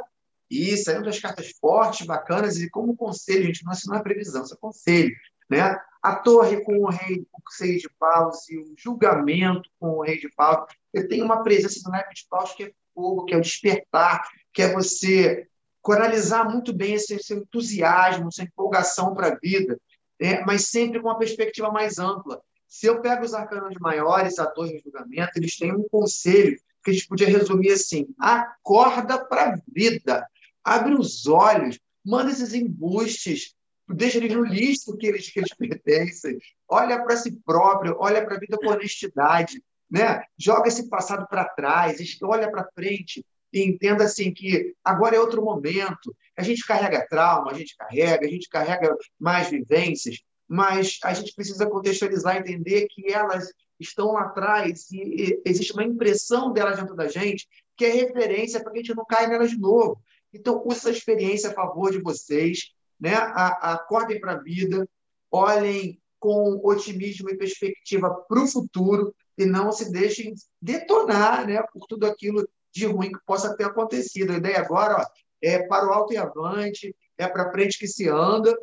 E 0.49 0.77
saíram 0.77 1.01
duas 1.01 1.19
cartas 1.19 1.51
fortes, 1.59 2.05
bacanas, 2.05 2.57
e 2.57 2.69
como 2.69 2.95
conselho, 2.95 3.45
gente, 3.45 3.65
não, 3.65 3.73
não 3.87 3.95
é 3.97 4.03
previsão, 4.03 4.43
isso 4.43 4.53
é 4.53 4.57
conselho, 4.57 5.15
né? 5.49 5.77
A 6.01 6.15
torre 6.15 6.61
com 6.61 6.77
o 6.79 6.89
rei 6.89 7.25
com 7.31 7.41
seis 7.49 7.81
de 7.81 7.89
paus 7.97 8.47
e 8.49 8.57
o 8.57 8.73
julgamento 8.77 9.69
com 9.79 9.97
o 9.97 10.03
rei 10.03 10.19
de 10.19 10.29
paus. 10.29 10.71
Eu 10.93 11.07
tenho 11.07 11.25
uma 11.25 11.41
presença 11.43 11.81
do 11.83 11.89
naipe 11.89 12.13
de 12.13 12.27
paus 12.29 12.53
que 12.53 12.65
é 12.65 12.71
fogo, 12.93 13.25
que 13.25 13.33
é 13.33 13.37
o 13.37 13.41
despertar, 13.41 14.27
que 14.53 14.61
é 14.61 14.71
você 14.71 15.47
canalizar 15.83 16.49
muito 16.49 16.71
bem 16.73 16.93
esse 16.93 17.17
seu 17.19 17.39
entusiasmo, 17.39 18.29
essa 18.29 18.43
empolgação 18.43 19.13
para 19.13 19.29
a 19.29 19.35
vida, 19.35 19.77
né? 20.19 20.41
mas 20.45 20.67
sempre 20.67 21.01
com 21.01 21.07
uma 21.07 21.17
perspectiva 21.17 21.71
mais 21.71 21.99
ampla. 21.99 22.41
Se 22.67 22.87
eu 22.87 23.01
pego 23.01 23.23
os 23.23 23.33
arcanos 23.33 23.75
maiores, 23.79 24.39
a 24.39 24.45
torre 24.45 24.73
e 24.73 24.77
o 24.77 24.81
julgamento, 24.83 25.31
eles 25.35 25.57
têm 25.57 25.73
um 25.73 25.87
conselho 25.89 26.57
que 26.83 26.91
a 26.91 26.93
gente 26.93 27.07
podia 27.07 27.27
resumir 27.27 27.71
assim: 27.71 28.07
acorda 28.19 29.23
para 29.25 29.53
a 29.53 29.57
vida, 29.67 30.27
abre 30.63 30.93
os 30.93 31.27
olhos, 31.27 31.79
manda 32.05 32.31
esses 32.31 32.53
embustes, 32.53 33.53
deixa 33.89 34.17
eles 34.17 34.33
no 34.33 34.43
lixo 34.43 34.97
que 34.97 35.07
eles, 35.07 35.29
que 35.29 35.39
eles 35.39 35.53
pertencem, 35.57 36.37
olha 36.67 37.03
para 37.03 37.17
si 37.17 37.31
próprio, 37.45 37.95
olha 37.99 38.23
para 38.23 38.35
a 38.35 38.39
vida 38.39 38.57
com 38.57 38.67
honestidade, 38.67 39.61
né? 39.89 40.23
joga 40.37 40.67
esse 40.67 40.89
passado 40.89 41.27
para 41.27 41.45
trás, 41.45 41.97
olha 42.23 42.49
para 42.49 42.69
frente 42.73 43.25
e 43.51 43.61
entenda 43.61 44.03
assim 44.03 44.33
que 44.33 44.73
agora 44.83 45.15
é 45.15 45.19
outro 45.19 45.43
momento. 45.43 46.13
A 46.35 46.41
gente 46.41 46.65
carrega 46.65 47.07
trauma, 47.07 47.51
a 47.51 47.53
gente 47.53 47.75
carrega, 47.77 48.25
a 48.25 48.29
gente 48.29 48.49
carrega 48.49 48.97
mais 49.19 49.49
vivências, 49.49 50.17
mas 50.47 50.97
a 51.03 51.13
gente 51.13 51.33
precisa 51.35 51.69
contextualizar, 51.69 52.37
entender 52.37 52.87
que 52.89 53.13
elas 53.13 53.53
estão 53.79 54.13
lá 54.13 54.23
atrás 54.23 54.91
e, 54.91 55.41
existe 55.45 55.73
uma 55.73 55.83
impressão 55.83 56.51
delas 56.51 56.77
dentro 56.77 56.95
da 56.95 57.07
gente 57.07 57.47
que 57.75 57.85
é 57.85 57.89
referência 57.89 58.61
para 58.61 58.71
que 58.71 58.79
a 58.79 58.81
gente 58.81 58.95
não 58.95 59.05
caia 59.05 59.27
nelas 59.27 59.51
de 59.51 59.59
novo. 59.59 60.01
Então, 60.31 60.61
use 60.65 60.79
essa 60.79 60.91
experiência 60.91 61.49
a 61.49 61.53
favor 61.53 61.91
de 61.91 62.01
vocês, 62.01 62.71
né? 62.99 63.15
acordem 63.15 64.19
para 64.19 64.33
a 64.33 64.41
vida, 64.41 64.87
olhem 65.31 65.99
com 66.19 66.61
otimismo 66.63 67.29
e 67.29 67.37
perspectiva 67.37 68.09
para 68.09 68.41
o 68.41 68.47
futuro 68.47 69.13
e 69.37 69.45
não 69.45 69.71
se 69.71 69.91
deixem 69.91 70.33
detonar 70.61 71.45
né, 71.45 71.61
por 71.73 71.85
tudo 71.87 72.05
aquilo 72.05 72.47
de 72.71 72.85
ruim 72.85 73.11
que 73.11 73.19
possa 73.25 73.55
ter 73.55 73.65
acontecido. 73.65 74.31
A 74.31 74.37
ideia 74.37 74.59
agora 74.59 75.01
ó, 75.01 75.05
é 75.41 75.67
para 75.67 75.87
o 75.87 75.91
alto 75.91 76.13
e 76.13 76.17
avante, 76.17 76.95
é 77.17 77.27
para 77.27 77.51
frente 77.51 77.77
que 77.77 77.87
se 77.87 78.07
anda 78.07 78.55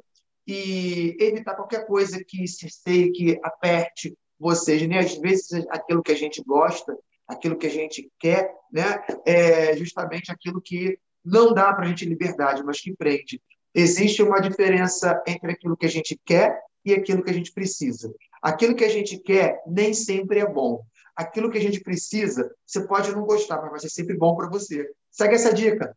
e 0.46 1.16
evitar 1.20 1.54
qualquer 1.54 1.86
coisa 1.86 2.22
que 2.26 2.46
se 2.48 3.10
que 3.10 3.38
aperte 3.42 4.16
vocês, 4.40 4.88
né? 4.88 4.98
Às 4.98 5.14
vezes 5.18 5.66
aquilo 5.68 6.02
que 6.02 6.10
a 6.10 6.16
gente 6.16 6.42
gosta, 6.42 6.96
aquilo 7.28 7.58
que 7.58 7.66
a 7.66 7.70
gente 7.70 8.10
quer, 8.18 8.50
né? 8.72 9.04
É 9.26 9.76
justamente 9.76 10.32
aquilo 10.32 10.60
que 10.60 10.98
não 11.22 11.52
dá 11.52 11.72
para 11.74 11.84
a 11.84 11.88
gente 11.88 12.06
liberdade, 12.06 12.64
mas 12.64 12.80
que 12.80 12.96
prende. 12.96 13.40
Existe 13.74 14.22
uma 14.22 14.40
diferença 14.40 15.22
entre 15.28 15.52
aquilo 15.52 15.76
que 15.76 15.86
a 15.86 15.90
gente 15.90 16.18
quer 16.24 16.58
e 16.84 16.94
aquilo 16.94 17.22
que 17.22 17.30
a 17.30 17.34
gente 17.34 17.52
precisa. 17.52 18.12
Aquilo 18.42 18.74
que 18.74 18.84
a 18.84 18.88
gente 18.88 19.18
quer 19.18 19.60
nem 19.66 19.92
sempre 19.92 20.40
é 20.40 20.46
bom. 20.46 20.82
Aquilo 21.14 21.50
que 21.50 21.58
a 21.58 21.60
gente 21.60 21.80
precisa, 21.80 22.50
você 22.66 22.86
pode 22.86 23.12
não 23.12 23.26
gostar, 23.26 23.60
mas 23.60 23.70
vai 23.70 23.80
ser 23.80 23.90
sempre 23.90 24.16
bom 24.16 24.34
para 24.34 24.48
você. 24.48 24.88
Segue 25.10 25.34
essa 25.34 25.52
dica. 25.52 25.94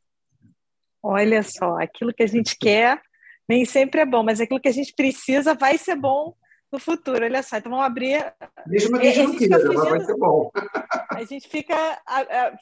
Olha 1.01 1.41
só, 1.41 1.79
aquilo 1.79 2.13
que 2.13 2.23
a 2.23 2.27
gente 2.27 2.57
quer 2.57 3.01
nem 3.47 3.65
sempre 3.65 4.01
é 4.01 4.05
bom, 4.05 4.23
mas 4.23 4.41
aquilo 4.41 4.59
que 4.59 4.69
a 4.69 4.73
gente 4.73 4.93
precisa 4.93 5.53
vai 5.53 5.77
ser 5.77 5.95
bom 5.95 6.35
no 6.73 6.79
futuro. 6.79 7.23
Olha 7.23 7.41
só, 7.43 7.57
então 7.57 7.71
vamos 7.71 7.85
abrir. 7.85 8.33
Mesmo 8.65 8.99
que 8.99 9.07
a 9.07 9.11
gente 9.11 9.27
não 9.27 9.37
queira, 9.37 9.73
mas 9.73 9.89
vai 9.89 10.01
ser 10.01 10.17
bom. 10.17 10.51
A 11.11 11.23
gente 11.23 11.47
fica 11.47 12.01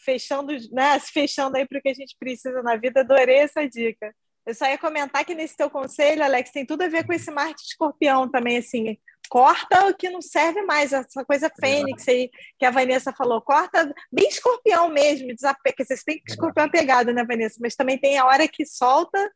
fechando, 0.04 0.54
né, 0.71 1.00
se 1.00 1.12
fechando 1.12 1.58
aí 1.58 1.65
para 1.65 1.80
o 1.80 1.82
que 1.82 1.89
a 1.89 1.93
gente 1.93 2.15
precisa 2.19 2.62
na 2.62 2.76
vida. 2.76 3.00
Adorei 3.00 3.38
essa 3.38 3.67
dica. 3.67 4.13
Eu 4.45 4.54
só 4.54 4.65
ia 4.65 4.78
comentar 4.78 5.24
que 5.24 5.36
nesse 5.36 5.56
teu 5.56 5.69
conselho, 5.69 6.24
Alex, 6.24 6.52
tem 6.52 6.65
tudo 6.65 6.82
a 6.82 6.88
ver 6.88 7.06
com 7.06 7.13
esse 7.13 7.32
Marte 7.32 7.63
Escorpião 7.63 8.30
também, 8.30 8.58
assim. 8.58 8.97
Corta 9.30 9.88
o 9.88 9.93
que 9.93 10.10
não 10.10 10.21
serve 10.21 10.63
mais, 10.63 10.91
essa 10.91 11.24
coisa 11.24 11.50
fênix 11.58 12.06
aí 12.08 12.30
que 12.60 12.65
a 12.65 12.71
Vanessa 12.71 13.13
falou. 13.13 13.39
Corta 13.39 13.93
bem 14.12 14.28
escorpião 14.28 14.89
mesmo, 14.89 15.34
desapega. 15.34 15.86
Vocês 15.86 16.04
têm 16.04 16.21
escorpião 16.28 16.69
pegado, 16.69 17.13
né, 17.13 17.24
Vanessa? 17.24 17.60
Mas 17.62 17.76
também 17.76 17.97
tem 17.97 18.17
a 18.17 18.26
hora 18.26 18.47
que 18.47 18.65
solta, 18.65 19.32